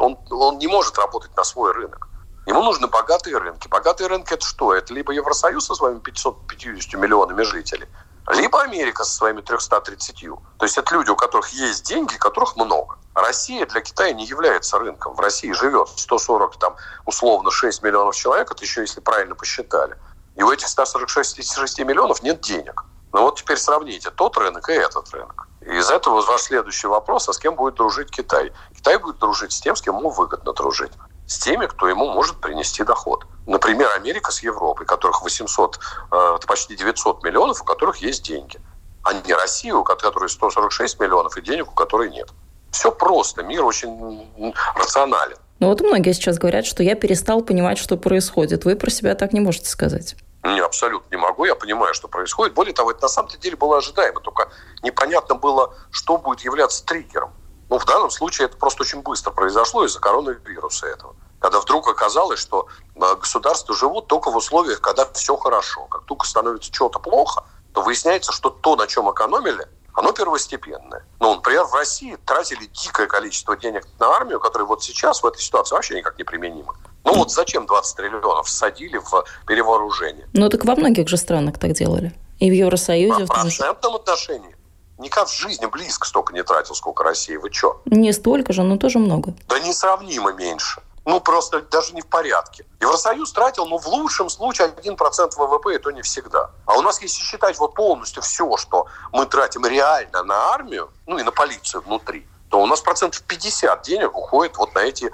он, 0.00 0.18
он 0.30 0.58
не 0.58 0.66
может 0.66 0.98
работать 0.98 1.34
на 1.36 1.44
свой 1.44 1.72
рынок. 1.72 2.08
Ему 2.48 2.62
нужны 2.62 2.86
богатые 2.86 3.36
рынки. 3.36 3.68
Богатые 3.68 4.06
рынки 4.06 4.32
это 4.32 4.46
что? 4.46 4.72
Это 4.72 4.94
либо 4.94 5.12
Евросоюз 5.12 5.66
со 5.66 5.74
своими 5.74 5.98
550 5.98 6.98
миллионами 6.98 7.42
жителей, 7.42 7.86
либо 8.26 8.62
Америка 8.62 9.04
со 9.04 9.14
своими 9.14 9.42
330. 9.42 10.20
То 10.22 10.64
есть 10.64 10.78
это 10.78 10.94
люди, 10.94 11.10
у 11.10 11.16
которых 11.16 11.50
есть 11.50 11.84
деньги, 11.86 12.14
которых 12.14 12.56
много. 12.56 12.96
Россия 13.14 13.66
для 13.66 13.82
Китая 13.82 14.14
не 14.14 14.24
является 14.24 14.78
рынком. 14.78 15.14
В 15.14 15.20
России 15.20 15.52
живет 15.52 15.90
140, 15.90 16.58
там, 16.58 16.76
условно, 17.04 17.50
6 17.50 17.82
миллионов 17.82 18.16
человек, 18.16 18.50
это 18.50 18.64
еще 18.64 18.80
если 18.80 19.00
правильно 19.00 19.34
посчитали. 19.34 19.98
И 20.34 20.42
у 20.42 20.50
этих 20.50 20.68
146 20.68 21.52
6 21.52 21.80
миллионов 21.80 22.22
нет 22.22 22.40
денег. 22.40 22.82
Ну 23.12 23.22
вот 23.22 23.36
теперь 23.36 23.58
сравните 23.58 24.10
тот 24.10 24.38
рынок 24.38 24.70
и 24.70 24.72
этот 24.72 25.10
рынок. 25.10 25.48
И 25.60 25.76
из 25.76 25.90
этого 25.90 26.22
ваш 26.22 26.40
следующий 26.40 26.86
вопрос, 26.86 27.28
а 27.28 27.34
с 27.34 27.38
кем 27.38 27.56
будет 27.56 27.74
дружить 27.74 28.10
Китай? 28.10 28.54
Китай 28.74 28.96
будет 28.96 29.18
дружить 29.18 29.52
с 29.52 29.60
тем, 29.60 29.76
с 29.76 29.82
кем 29.82 29.98
ему 29.98 30.08
выгодно 30.08 30.54
дружить 30.54 30.92
с 31.28 31.38
теми, 31.38 31.66
кто 31.66 31.88
ему 31.88 32.10
может 32.10 32.40
принести 32.40 32.82
доход. 32.82 33.26
Например, 33.46 33.90
Америка 33.94 34.32
с 34.32 34.42
Европой, 34.42 34.86
которых 34.86 35.22
800, 35.22 35.78
э, 36.10 36.38
почти 36.46 36.74
900 36.74 37.22
миллионов, 37.22 37.60
у 37.60 37.64
которых 37.64 37.98
есть 37.98 38.24
деньги. 38.24 38.58
А 39.04 39.12
не 39.12 39.34
Россия, 39.34 39.74
у 39.74 39.84
которой 39.84 40.28
146 40.28 40.98
миллионов 40.98 41.36
и 41.36 41.42
денег, 41.42 41.70
у 41.70 41.74
которой 41.74 42.10
нет. 42.10 42.30
Все 42.70 42.90
просто, 42.90 43.42
мир 43.42 43.64
очень 43.64 44.54
рационален. 44.74 45.36
Ну 45.60 45.68
вот 45.68 45.80
многие 45.82 46.12
сейчас 46.12 46.38
говорят, 46.38 46.64
что 46.64 46.82
я 46.82 46.94
перестал 46.94 47.42
понимать, 47.42 47.78
что 47.78 47.96
происходит. 47.96 48.64
Вы 48.64 48.76
про 48.76 48.90
себя 48.90 49.14
так 49.14 49.32
не 49.32 49.40
можете 49.40 49.68
сказать. 49.68 50.16
Не, 50.44 50.60
абсолютно 50.60 51.14
не 51.14 51.20
могу. 51.20 51.44
Я 51.44 51.54
понимаю, 51.54 51.92
что 51.94 52.08
происходит. 52.08 52.54
Более 52.54 52.72
того, 52.72 52.90
это 52.92 53.02
на 53.02 53.08
самом 53.08 53.30
деле 53.40 53.56
было 53.56 53.78
ожидаемо. 53.78 54.20
Только 54.20 54.50
непонятно 54.82 55.34
было, 55.34 55.74
что 55.90 56.16
будет 56.16 56.40
являться 56.40 56.84
триггером. 56.86 57.32
Ну, 57.70 57.78
в 57.78 57.84
данном 57.84 58.10
случае 58.10 58.46
это 58.46 58.56
просто 58.56 58.82
очень 58.82 59.02
быстро 59.02 59.30
произошло 59.30 59.84
из-за 59.84 60.00
коронавируса 60.00 60.86
этого. 60.86 61.14
Когда 61.38 61.60
вдруг 61.60 61.88
оказалось, 61.88 62.40
что 62.40 62.66
э, 62.94 63.16
государства 63.16 63.74
живут 63.74 64.06
только 64.06 64.30
в 64.30 64.36
условиях, 64.36 64.80
когда 64.80 65.06
все 65.12 65.36
хорошо. 65.36 65.86
Как 65.86 66.04
только 66.04 66.26
становится 66.26 66.72
что-то 66.72 66.98
плохо, 66.98 67.44
то 67.72 67.82
выясняется, 67.82 68.32
что 68.32 68.50
то, 68.50 68.74
на 68.76 68.86
чем 68.86 69.10
экономили, 69.10 69.68
оно 69.92 70.12
первостепенное. 70.12 71.04
Ну, 71.20 71.34
например, 71.34 71.64
в 71.64 71.74
России 71.74 72.16
тратили 72.24 72.66
дикое 72.66 73.06
количество 73.06 73.56
денег 73.56 73.84
на 73.98 74.08
армию, 74.08 74.40
которое 74.40 74.64
вот 74.64 74.82
сейчас 74.82 75.22
в 75.22 75.26
этой 75.26 75.40
ситуации 75.40 75.74
вообще 75.74 75.96
никак 75.96 76.16
не 76.18 76.24
применимо. 76.24 76.74
Ну 77.04 77.14
вот 77.14 77.32
зачем 77.32 77.66
20 77.66 77.96
триллионов 77.96 78.48
садили 78.48 78.98
в 78.98 79.24
перевооружение? 79.46 80.28
Ну 80.32 80.48
так 80.48 80.64
во 80.64 80.76
многих 80.76 81.08
же 81.08 81.16
странах 81.16 81.58
так 81.58 81.72
делали. 81.72 82.12
И 82.38 82.50
в 82.50 82.54
Евросоюзе. 82.54 83.24
В 83.24 83.28
процентном 83.28 83.96
отношении 83.96 84.57
никак 84.98 85.28
в 85.28 85.36
жизни 85.36 85.66
близко 85.66 86.06
столько 86.06 86.32
не 86.34 86.42
тратил, 86.42 86.74
сколько 86.74 87.04
Россия. 87.04 87.38
Вы 87.38 87.52
что? 87.52 87.80
Не 87.86 88.12
столько 88.12 88.52
же, 88.52 88.62
но 88.62 88.76
тоже 88.76 88.98
много. 88.98 89.34
Да 89.48 89.58
несравнимо 89.60 90.32
меньше. 90.32 90.82
ну, 91.04 91.20
просто 91.20 91.62
даже 91.62 91.94
не 91.94 92.02
в 92.02 92.06
порядке. 92.06 92.66
Евросоюз 92.80 93.32
тратил, 93.32 93.64
ну, 93.66 93.78
в 93.78 93.86
лучшем 93.86 94.28
случае 94.28 94.68
1% 94.68 95.30
ВВП, 95.36 95.74
и 95.74 95.78
то 95.78 95.90
не 95.90 96.02
всегда. 96.02 96.50
А 96.66 96.76
у 96.76 96.82
нас, 96.82 97.00
если 97.00 97.22
считать 97.22 97.58
вот 97.58 97.74
полностью 97.74 98.22
все, 98.22 98.56
что 98.58 98.86
мы 99.10 99.24
тратим 99.24 99.64
реально 99.64 100.22
на 100.22 100.34
армию, 100.52 100.90
ну, 101.06 101.16
и 101.16 101.22
на 101.22 101.32
полицию 101.32 101.82
внутри, 101.82 102.26
то 102.50 102.60
у 102.60 102.66
нас 102.66 102.82
процентов 102.82 103.22
50 103.22 103.82
денег 103.82 104.14
уходит 104.16 104.58
вот 104.58 104.74
на 104.74 104.80
эти 104.80 105.10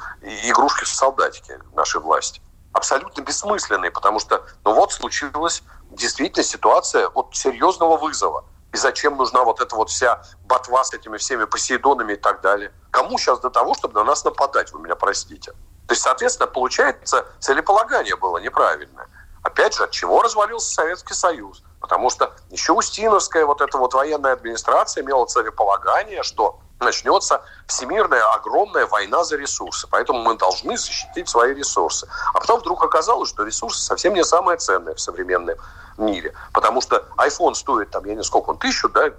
игрушки-солдатики 0.48 1.60
нашей 1.74 2.00
власти. 2.00 2.40
Абсолютно 2.72 3.20
бессмысленные, 3.20 3.92
потому 3.92 4.18
что, 4.18 4.42
ну, 4.64 4.74
вот 4.74 4.92
случилась 4.92 5.62
действительно 5.90 6.42
ситуация 6.42 7.08
вот 7.10 7.36
серьезного 7.36 7.96
вызова. 7.96 8.44
И 8.74 8.76
зачем 8.76 9.16
нужна 9.16 9.44
вот 9.44 9.60
эта 9.60 9.76
вот 9.76 9.88
вся 9.88 10.20
ботва 10.46 10.82
с 10.82 10.92
этими 10.92 11.16
всеми 11.16 11.44
Посейдонами 11.44 12.14
и 12.14 12.16
так 12.16 12.40
далее? 12.40 12.72
Кому 12.90 13.18
сейчас 13.18 13.38
до 13.38 13.48
того, 13.48 13.72
чтобы 13.74 13.94
на 13.94 14.02
нас 14.02 14.24
нападать, 14.24 14.72
вы 14.72 14.80
меня 14.80 14.96
простите? 14.96 15.52
То 15.52 15.92
есть, 15.92 16.02
соответственно, 16.02 16.48
получается, 16.48 17.24
целеполагание 17.38 18.16
было 18.16 18.38
неправильное. 18.38 19.06
Опять 19.44 19.76
же, 19.76 19.84
от 19.84 19.92
чего 19.92 20.22
развалился 20.22 20.72
Советский 20.74 21.14
Союз? 21.14 21.62
Потому 21.80 22.10
что 22.10 22.32
еще 22.50 22.72
Устиновская 22.72 23.46
вот 23.46 23.60
эта 23.60 23.78
вот 23.78 23.94
военная 23.94 24.32
администрация 24.32 25.04
имела 25.04 25.24
целеполагание, 25.26 26.24
что 26.24 26.58
начнется 26.80 27.42
всемирная 27.68 28.24
огромная 28.32 28.86
война 28.86 29.22
за 29.22 29.36
ресурсы. 29.36 29.86
Поэтому 29.88 30.20
мы 30.20 30.36
должны 30.36 30.76
защитить 30.76 31.28
свои 31.28 31.54
ресурсы. 31.54 32.08
А 32.32 32.40
потом 32.40 32.58
вдруг 32.58 32.82
оказалось, 32.82 33.28
что 33.28 33.44
ресурсы 33.44 33.80
совсем 33.80 34.14
не 34.14 34.24
самое 34.24 34.58
ценное 34.58 34.94
в 34.94 35.00
современном 35.00 35.56
мире. 35.98 36.34
Потому 36.52 36.80
что 36.80 37.04
iPhone 37.16 37.54
стоит, 37.54 37.90
там, 37.90 38.04
я 38.04 38.14
не 38.14 38.22
сколько 38.22 38.50
он, 38.50 38.58
тысячу 38.58 38.88
да, 38.88 39.10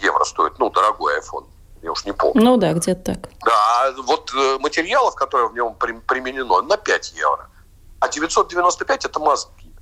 евро 0.00 0.24
стоит, 0.24 0.58
ну, 0.58 0.70
дорогой 0.70 1.18
iPhone. 1.18 1.46
Я 1.82 1.90
уж 1.90 2.04
не 2.04 2.12
помню. 2.12 2.40
Ну 2.42 2.56
да, 2.56 2.72
где-то 2.72 3.14
так. 3.14 3.28
Да, 3.44 3.52
а 3.52 3.92
вот 4.02 4.32
э, 4.34 4.58
материалов, 4.60 5.16
которые 5.16 5.48
в 5.48 5.54
нем 5.54 5.74
применено, 5.74 6.62
на 6.62 6.76
5 6.76 7.12
евро. 7.16 7.48
А 7.98 8.08
995– 8.08 9.04
это 9.06 9.18
мозги. 9.18 9.72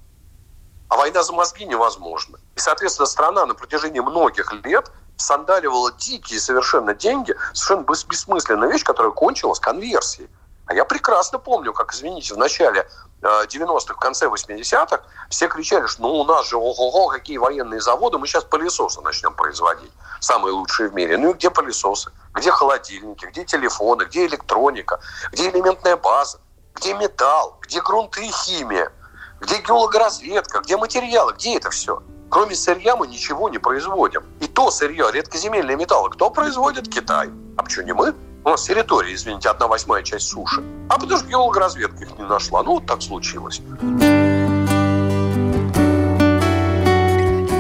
А 0.89 0.97
война 0.97 1.23
за 1.23 1.33
мозги 1.33 1.67
невозможна. 1.67 2.39
И, 2.57 2.59
соответственно, 2.59 3.07
страна 3.07 3.47
на 3.47 3.55
протяжении 3.55 4.01
многих 4.01 4.53
лет 4.65 4.91
сандаливала 5.17 5.93
дикие 5.93 6.41
совершенно 6.41 6.95
деньги, 6.95 7.35
совершенно 7.53 7.85
бессмысленная 8.09 8.69
вещь, 8.69 8.83
которая 8.83 9.13
кончилась 9.13 9.61
конверсией. 9.61 10.29
А 10.67 10.75
я 10.75 10.85
прекрасно 10.85 11.39
помню, 11.39 11.73
как, 11.73 11.93
извините, 11.93 12.35
в 12.35 12.39
начале 12.39 12.89
90-х, 13.23 13.95
в 13.95 13.99
конце 13.99 14.27
80-х, 14.27 15.03
все 15.29 15.49
кричали, 15.49 15.87
что 15.87 16.03
ну 16.03 16.21
у 16.21 16.25
нас 16.25 16.49
же 16.49 16.57
ого-го, 16.57 17.09
какие 17.09 17.39
военные 17.39 17.81
заводы, 17.81 18.19
мы 18.19 18.27
сейчас 18.27 18.45
пылесосы 18.45 19.01
начнем 19.03 19.35
производить, 19.35 19.93
самые 20.21 20.53
лучшие 20.53 20.89
в 20.89 20.95
мире. 20.95 21.19
Ну 21.19 21.31
и 21.31 21.35
где 21.35 21.51
пылесосы? 21.51 22.13
Где 22.35 22.51
холодильники? 22.51 23.27
Где 23.27 23.45
телефоны? 23.45 24.05
Где 24.05 24.27
электроника? 24.27 25.01
Где 25.33 25.51
элементная 25.51 25.97
база? 25.97 26.41
Где 26.75 26.95
металл? 26.95 27.59
Где 27.63 27.81
грунты 27.83 28.27
и 28.27 28.31
химия? 28.31 28.93
Где 29.41 29.59
геологоразведка? 29.59 30.61
Где 30.61 30.77
материалы? 30.77 31.35
Где 31.35 31.57
это 31.57 31.71
все? 31.71 32.03
Кроме 32.31 32.55
сырья 32.55 32.97
мы 32.97 33.07
ничего 33.09 33.49
не 33.49 33.59
производим. 33.59 34.25
И 34.41 34.47
то 34.47 34.71
сырье, 34.71 35.11
редкоземельные 35.13 35.77
металлы, 35.77 36.11
кто 36.11 36.31
производит? 36.31 36.89
Китай. 36.89 37.29
А 37.57 37.63
почему 37.63 37.87
не 37.87 37.93
мы? 37.93 38.15
У 38.43 38.49
нас 38.49 38.65
территория, 38.65 39.15
извините, 39.15 39.51
одна 39.51 39.69
восьмая 39.69 40.03
часть 40.03 40.29
суши. 40.29 40.63
А 40.89 40.99
потому 40.99 41.19
что 41.19 41.29
геологоразведка 41.29 42.05
их 42.05 42.19
не 42.19 42.25
нашла. 42.25 42.63
Ну, 42.63 42.75
вот 42.75 42.87
так 42.87 43.03
случилось. 43.03 43.61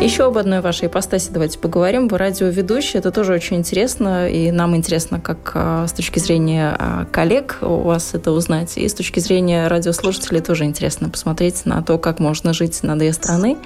Еще 0.01 0.25
об 0.25 0.39
одной 0.39 0.63
вашей 0.63 0.89
ипостаси 0.89 1.29
давайте 1.31 1.59
поговорим. 1.59 2.09
Вы 2.09 2.17
радиоведущий, 2.17 2.99
это 2.99 3.11
тоже 3.11 3.35
очень 3.35 3.59
интересно, 3.59 4.31
и 4.31 4.51
нам 4.51 4.75
интересно, 4.75 5.21
как 5.21 5.53
а, 5.53 5.87
с 5.87 5.93
точки 5.93 6.19
зрения 6.19 6.75
а, 6.79 7.05
коллег 7.13 7.59
у 7.61 7.83
вас 7.83 8.15
это 8.15 8.33
узнать, 8.33 8.79
и 8.79 8.89
с 8.89 8.95
точки 8.95 9.21
зрения 9.21 9.69
радиослушателей 9.69 10.41
тоже 10.41 10.65
интересно 10.65 11.11
посмотреть 11.11 11.67
на 11.67 11.83
то, 11.83 11.99
как 11.99 12.19
можно 12.19 12.55
жить 12.55 12.83
на 12.83 12.99
две 12.99 13.13
страны. 13.13 13.59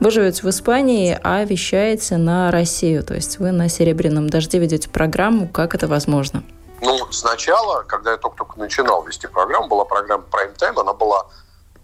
Вы 0.00 0.10
живете 0.10 0.42
в 0.42 0.50
Испании, 0.50 1.16
а 1.22 1.44
вещаете 1.44 2.16
на 2.16 2.50
Россию, 2.50 3.04
то 3.04 3.14
есть 3.14 3.38
вы 3.38 3.52
на 3.52 3.68
«Серебряном 3.68 4.28
дожде» 4.28 4.58
ведете 4.58 4.88
программу. 4.88 5.46
Как 5.46 5.76
это 5.76 5.86
возможно? 5.86 6.42
Ну, 6.80 7.10
сначала, 7.12 7.82
когда 7.82 8.12
я 8.12 8.16
только-только 8.16 8.58
начинал 8.58 9.02
вести 9.04 9.26
программу, 9.26 9.68
была 9.68 9.84
программа 9.84 10.24
Prime 10.24 10.56
Time, 10.56 10.80
она 10.80 10.92
была 10.92 11.26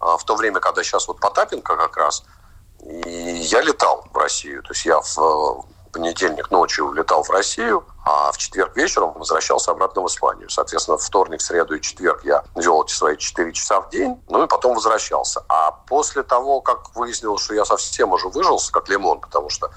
а, 0.00 0.16
в 0.16 0.24
то 0.24 0.36
время, 0.36 0.60
когда 0.60 0.82
сейчас 0.82 1.08
вот 1.08 1.20
Потапенко 1.20 1.76
как 1.76 1.96
раз– 1.96 2.24
и 2.82 3.10
я 3.10 3.62
летал 3.62 4.04
в 4.12 4.16
Россию. 4.16 4.62
То 4.62 4.72
есть 4.72 4.84
я 4.84 5.00
в 5.00 5.18
э, 5.18 5.62
понедельник 5.92 6.50
ночью 6.50 6.86
улетал 6.88 7.22
в 7.22 7.30
Россию, 7.30 7.84
а 8.04 8.32
в 8.32 8.38
четверг 8.38 8.76
вечером 8.76 9.12
возвращался 9.12 9.70
обратно 9.70 10.02
в 10.02 10.08
Испанию. 10.08 10.50
Соответственно, 10.50 10.98
вторник, 10.98 11.40
среду 11.40 11.76
и 11.76 11.80
четверг 11.80 12.24
я 12.24 12.44
вел 12.56 12.82
эти 12.82 12.92
свои 12.92 13.16
4 13.16 13.52
часа 13.52 13.80
в 13.80 13.90
день, 13.90 14.20
ну 14.28 14.42
и 14.42 14.48
потом 14.48 14.74
возвращался. 14.74 15.44
А 15.48 15.70
после 15.70 16.24
того, 16.24 16.60
как 16.60 16.94
выяснилось, 16.96 17.42
что 17.42 17.54
я 17.54 17.64
совсем 17.64 18.12
уже 18.12 18.28
выжился, 18.28 18.72
как 18.72 18.88
лимон, 18.88 19.20
потому 19.20 19.48
что 19.48 19.70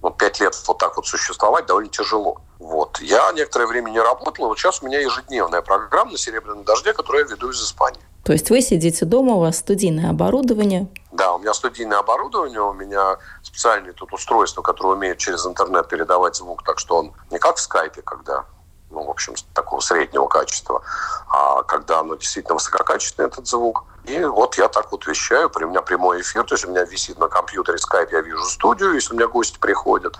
ну, 0.00 0.10
5 0.10 0.40
лет 0.40 0.54
вот 0.68 0.78
так 0.78 0.96
вот 0.96 1.06
существовать 1.06 1.66
довольно 1.66 1.90
тяжело. 1.90 2.40
Вот. 2.60 2.83
Я 3.00 3.32
некоторое 3.32 3.66
время 3.66 3.90
не 3.90 4.00
работал, 4.00 4.46
и 4.46 4.48
вот 4.48 4.58
сейчас 4.58 4.82
у 4.82 4.86
меня 4.86 5.00
ежедневная 5.00 5.62
программа 5.62 6.12
на 6.12 6.18
«Серебряном 6.18 6.64
дожде», 6.64 6.92
которую 6.92 7.24
я 7.24 7.30
веду 7.30 7.50
из 7.50 7.62
Испании. 7.62 8.00
То 8.24 8.32
есть 8.32 8.48
вы 8.50 8.62
сидите 8.62 9.04
дома, 9.04 9.34
у 9.34 9.40
вас 9.40 9.58
студийное 9.58 10.10
оборудование? 10.10 10.88
Да, 11.12 11.34
у 11.34 11.38
меня 11.38 11.52
студийное 11.52 11.98
оборудование, 11.98 12.60
у 12.60 12.72
меня 12.72 13.18
специальное 13.42 13.92
тут 13.92 14.12
устройство, 14.12 14.62
которое 14.62 14.94
умеет 14.94 15.18
через 15.18 15.46
интернет 15.46 15.88
передавать 15.88 16.36
звук, 16.36 16.62
так 16.64 16.78
что 16.78 16.96
он 16.96 17.12
не 17.30 17.38
как 17.38 17.56
в 17.56 17.60
скайпе, 17.60 18.00
когда 18.02 18.46
ну, 18.90 19.02
в 19.04 19.10
общем, 19.10 19.34
такого 19.52 19.80
среднего 19.80 20.26
качества, 20.26 20.82
а 21.28 21.62
когда 21.64 22.00
оно 22.00 22.14
действительно 22.14 22.54
высококачественный, 22.54 23.28
этот 23.28 23.46
звук. 23.46 23.84
И 24.06 24.22
вот 24.24 24.56
я 24.58 24.68
так 24.68 24.92
вот 24.92 25.06
вещаю, 25.06 25.48
при 25.48 25.64
у 25.64 25.70
меня 25.70 25.80
прямой 25.80 26.20
эфир, 26.20 26.44
то 26.44 26.54
есть 26.54 26.66
у 26.66 26.70
меня 26.70 26.84
висит 26.84 27.18
на 27.18 27.28
компьютере 27.28 27.78
скайп, 27.78 28.12
я 28.12 28.20
вижу 28.20 28.44
студию, 28.44 28.92
если 28.92 29.14
у 29.14 29.16
меня 29.16 29.28
гости 29.28 29.58
приходят, 29.58 30.18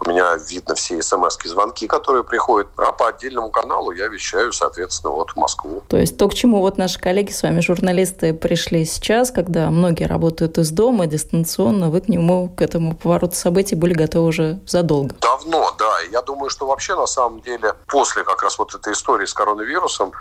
у 0.00 0.08
меня 0.08 0.36
видно 0.36 0.74
все 0.76 1.02
смс-звонки, 1.02 1.88
которые 1.88 2.22
приходят, 2.22 2.68
а 2.76 2.92
по 2.92 3.08
отдельному 3.08 3.50
каналу 3.50 3.90
я 3.90 4.06
вещаю, 4.06 4.52
соответственно, 4.52 5.12
вот 5.12 5.32
в 5.32 5.36
Москву. 5.36 5.82
То 5.88 5.96
есть 5.96 6.16
то, 6.16 6.28
к 6.28 6.34
чему 6.34 6.60
вот 6.60 6.78
наши 6.78 7.00
коллеги 7.00 7.32
с 7.32 7.42
вами, 7.42 7.60
журналисты, 7.60 8.34
пришли 8.34 8.84
сейчас, 8.84 9.32
когда 9.32 9.68
многие 9.70 10.04
работают 10.04 10.58
из 10.58 10.70
дома, 10.70 11.06
дистанционно, 11.06 11.90
вы 11.90 12.00
к 12.02 12.08
нему, 12.08 12.48
к 12.50 12.62
этому 12.62 12.94
повороту 12.94 13.34
событий 13.34 13.74
были 13.74 13.94
готовы 13.94 14.28
уже 14.28 14.60
задолго. 14.66 15.14
Давно, 15.20 15.74
да. 15.78 16.00
Я 16.12 16.22
думаю, 16.22 16.50
что 16.50 16.66
вообще 16.66 16.94
на 16.94 17.06
самом 17.06 17.40
деле 17.40 17.74
после 17.88 18.22
как 18.22 18.42
раз 18.42 18.58
вот 18.58 18.74
этой 18.74 18.92
истории 18.92 19.26
с 19.26 19.34
коронавирусом 19.34 20.12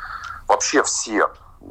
вообще 0.47 0.83
все 0.83 1.27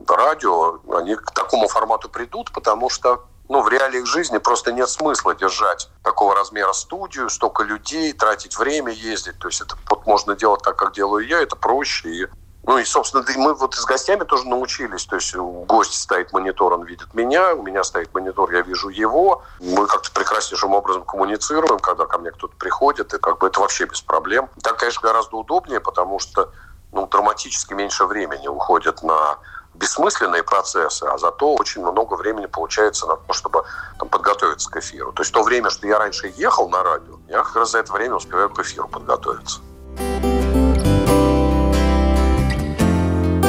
радио, 0.09 0.81
они 0.93 1.17
к 1.17 1.31
такому 1.33 1.69
формату 1.69 2.09
придут, 2.09 2.53
потому 2.53 2.91
что 2.91 3.25
ну, 3.49 3.61
в 3.61 3.69
реалиях 3.69 4.07
жизни 4.07 4.39
просто 4.39 4.73
нет 4.73 4.89
смысла 4.89 5.35
держать 5.35 5.91
такого 6.03 6.35
размера 6.35 6.73
студию, 6.73 7.29
столько 7.29 7.65
людей, 7.65 8.13
тратить 8.13 8.57
время, 8.57 8.93
ездить. 8.93 9.39
То 9.39 9.49
есть 9.49 9.61
это 9.61 9.77
вот 9.91 10.07
можно 10.07 10.35
делать 10.35 10.63
так, 10.63 10.77
как 10.77 10.95
делаю 10.95 11.27
я, 11.27 11.43
это 11.43 11.55
проще. 11.55 12.09
И, 12.09 12.27
ну 12.65 12.79
и, 12.79 12.85
собственно, 12.85 13.25
мы 13.37 13.53
вот 13.55 13.75
с 13.75 13.85
гостями 13.85 14.25
тоже 14.25 14.49
научились. 14.49 15.05
То 15.05 15.17
есть 15.17 15.35
гость 15.37 15.95
стоит 15.95 16.33
монитор, 16.33 16.73
он 16.73 16.85
видит 16.85 17.13
меня, 17.13 17.55
у 17.55 17.63
меня 17.63 17.85
стоит 17.85 18.15
монитор, 18.15 18.51
я 18.53 18.63
вижу 18.63 18.89
его. 18.89 19.43
Мы 19.61 19.87
как-то 19.87 20.11
прекраснейшим 20.13 20.73
образом 20.73 21.05
коммуницируем, 21.05 21.79
когда 21.79 22.07
ко 22.07 22.19
мне 22.19 22.31
кто-то 22.31 22.57
приходит, 22.57 23.13
и 23.13 23.19
как 23.19 23.39
бы 23.39 23.49
это 23.49 23.61
вообще 23.61 23.85
без 23.85 24.01
проблем. 24.01 24.49
Так, 24.63 24.79
конечно, 24.79 25.03
гораздо 25.03 25.37
удобнее, 25.37 25.81
потому 25.81 26.21
что 26.21 26.51
ну, 26.93 27.07
драматически 27.07 27.75
меньше 27.75 28.07
времени 28.07 28.49
уходит 28.49 29.03
на 29.03 29.39
бессмысленные 29.75 30.43
процессы, 30.43 31.05
а 31.05 31.19
зато 31.19 31.55
очень 31.55 31.83
много 31.83 32.15
времени 32.15 32.47
получается 32.47 33.07
на 33.07 33.17
то, 33.17 33.33
чтобы 33.33 33.65
там, 33.99 34.09
подготовиться 34.09 34.71
к 34.71 34.77
эфиру. 34.77 35.13
То 35.13 35.23
есть 35.23 35.33
то 35.33 35.43
время, 35.43 35.71
что 35.71 35.87
я 35.87 35.99
раньше 35.99 36.33
ехал 36.37 36.69
на 36.69 36.83
радио, 36.83 37.19
я 37.29 37.43
как 37.43 37.57
раз 37.57 37.71
за 37.73 37.79
это 37.79 37.93
время 37.93 38.17
успеваю 38.17 38.51
к 38.51 38.59
эфиру 38.59 38.89
подготовиться. 38.89 39.61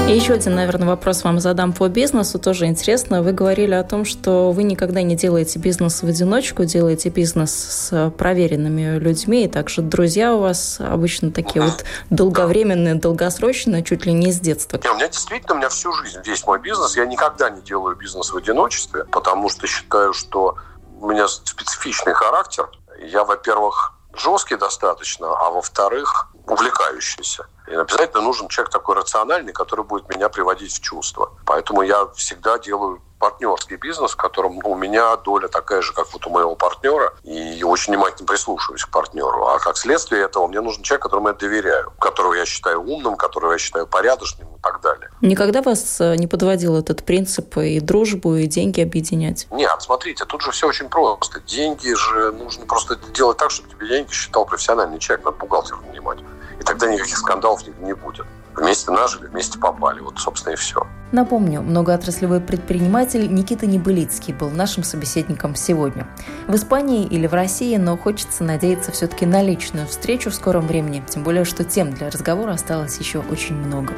И 0.06 0.16
еще 0.16 0.34
один, 0.34 0.56
наверное, 0.56 0.88
вопрос 0.88 1.24
вам 1.24 1.39
задам 1.39 1.72
по 1.72 1.88
бизнесу, 1.88 2.38
тоже 2.38 2.66
интересно. 2.66 3.24
Вы 3.24 3.32
говорили 3.32 3.74
о 3.74 3.84
том, 3.84 4.04
что 4.04 4.52
вы 4.52 4.63
никогда 4.63 5.02
не 5.02 5.16
делаете 5.16 5.60
бизнес 5.60 6.04
в 6.04 6.06
одиночку, 6.06 6.66
делаете 6.66 7.08
бизнес 7.08 7.52
с 7.52 8.12
проверенными 8.18 9.00
людьми, 9.00 9.46
и 9.46 9.48
также 9.48 9.82
друзья 9.82 10.36
у 10.36 10.42
вас 10.42 10.78
обычно 10.80 11.32
такие 11.32 11.63
вот 11.63 11.86
долговременные, 12.10 12.96
долгосрочные, 12.96 13.82
чуть 13.82 14.06
ли 14.06 14.12
не 14.12 14.34
с 14.34 14.42
детства. 14.42 14.78
Не, 14.84 14.89
у 14.89 14.96
меня 14.96 15.08
действительно, 15.08 15.56
у 15.56 15.58
меня 15.58 15.70
всю 15.70 15.94
жизнь 15.94 16.20
весь 16.26 16.46
мой 16.46 16.60
бизнес. 16.60 16.98
Я 16.98 17.06
никогда 17.06 17.50
не 17.50 17.62
делаю 17.62 17.96
бизнес 17.96 18.34
в 18.34 18.38
одиночестве, 18.38 19.06
потому 19.06 19.50
что 19.50 19.68
считаю, 19.68 20.12
что 20.12 20.58
у 21.00 21.08
меня 21.10 21.30
специфичный 21.30 22.13
характер. 22.13 22.70
Я, 23.00 23.24
во-первых, 23.24 23.94
жесткий 24.13 24.58
достаточно, 24.58 25.28
а 25.28 25.50
во-вторых, 25.50 26.28
увлекающийся. 26.46 27.46
И 27.67 27.76
обязательно 27.76 28.21
нужен 28.21 28.47
человек 28.47 28.71
такой 28.71 28.95
рациональный, 28.95 29.54
который 29.54 29.86
будет 29.86 30.10
меня 30.10 30.30
приводить 30.30 30.73
в 30.73 30.82
чувство. 30.82 31.32
Поэтому 31.45 31.82
я 31.82 32.07
всегда 32.16 32.59
делаю 32.59 33.01
партнерский 33.24 33.78
бизнес, 33.78 34.11
в 34.11 34.16
котором 34.18 34.59
у 34.66 34.76
меня 34.76 35.16
доля 35.16 35.47
такая 35.47 35.82
же, 35.82 35.93
как 35.93 36.11
вот 36.11 36.28
у 36.28 36.30
моего 36.30 36.55
партнера, 36.55 37.14
и 37.24 37.64
очень 37.64 37.93
внимательно 37.93 38.28
прислушиваюсь 38.28 38.84
к 38.84 38.89
партнеру. 38.89 39.47
А 39.47 39.59
как 39.59 39.78
следствие 39.78 40.24
этого 40.24 40.45
мне 40.47 40.59
нужен 40.59 40.84
человек, 40.84 41.03
которому 41.03 41.30
я 41.30 41.34
доверяю, 41.34 41.93
которого 41.99 42.34
я 42.34 42.45
считаю 42.45 42.82
умным, 42.82 43.16
которого 43.16 43.53
я 43.53 43.57
считаю 43.57 43.88
порядочным 43.88 44.49
и 44.49 44.61
так 44.61 44.82
далее. 44.82 45.09
Никогда 45.22 45.61
вас 45.61 46.01
э, 46.01 46.18
не 46.18 46.28
подводил 46.28 46.76
этот 46.76 47.05
принцип 47.05 47.55
и 47.57 47.80
дружбу, 47.80 48.36
и 48.36 48.45
деньги 48.45 48.82
объединять? 48.82 49.47
Нет, 49.51 49.76
смотрите, 49.80 50.26
тут 50.26 50.41
же 50.41 50.51
все 50.51 50.68
очень 50.68 50.89
просто. 50.89 51.39
Деньги 51.39 51.93
же 51.93 52.34
нужно 52.34 52.66
просто 52.66 52.97
делать 53.14 53.38
так, 53.38 53.51
чтобы 53.51 53.70
тебе 53.70 53.88
деньги 53.88 54.11
считал 54.11 54.45
профессиональный 54.45 54.99
человек, 54.99 55.24
надо 55.24 55.38
бухгалтер 55.38 55.78
нанимать. 55.88 56.20
И 56.64 56.66
тогда 56.66 56.88
никаких 56.88 57.18
скандалов 57.18 57.61
не 57.82 57.93
будет. 57.93 58.26
Вместе 58.55 58.89
нажили, 58.91 59.26
вместе 59.26 59.59
попали. 59.59 59.99
Вот, 59.99 60.18
собственно, 60.18 60.53
и 60.53 60.55
все. 60.55 60.88
Напомню, 61.11 61.61
многоотраслевой 61.61 62.39
предприниматель 62.39 63.32
Никита 63.32 63.66
Небылицкий 63.66 64.34
был 64.34 64.49
нашим 64.49 64.84
собеседником 64.84 65.55
сегодня. 65.55 66.07
В 66.47 66.55
Испании 66.55 67.05
или 67.05 67.28
в 67.28 67.34
России, 67.34 67.76
но 67.76 67.97
хочется 67.97 68.45
надеяться 68.45 68.91
все-таки 68.93 69.26
на 69.26 69.43
личную 69.43 69.88
встречу 69.88 70.30
в 70.30 70.36
скором 70.36 70.68
времени, 70.68 71.03
тем 71.09 71.24
более, 71.24 71.43
что 71.43 71.66
тем 71.66 71.93
для 71.93 72.09
разговора 72.09 72.53
осталось 72.53 72.97
еще 72.97 73.20
очень 73.20 73.55
много. 73.55 73.93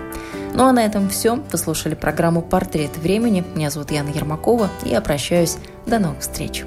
Ну 0.56 0.66
а 0.66 0.72
на 0.72 0.84
этом 0.84 1.10
все. 1.10 1.36
Вы 1.36 1.58
слушали 1.58 1.94
программу 1.94 2.42
«Портрет 2.42 2.98
времени». 2.98 3.46
Меня 3.54 3.70
зовут 3.70 3.92
Яна 3.92 4.10
Ермакова, 4.10 4.70
и 4.84 4.90
я 4.90 5.02
прощаюсь. 5.02 5.58
До 5.86 6.00
новых 6.00 6.22
встреч. 6.22 6.66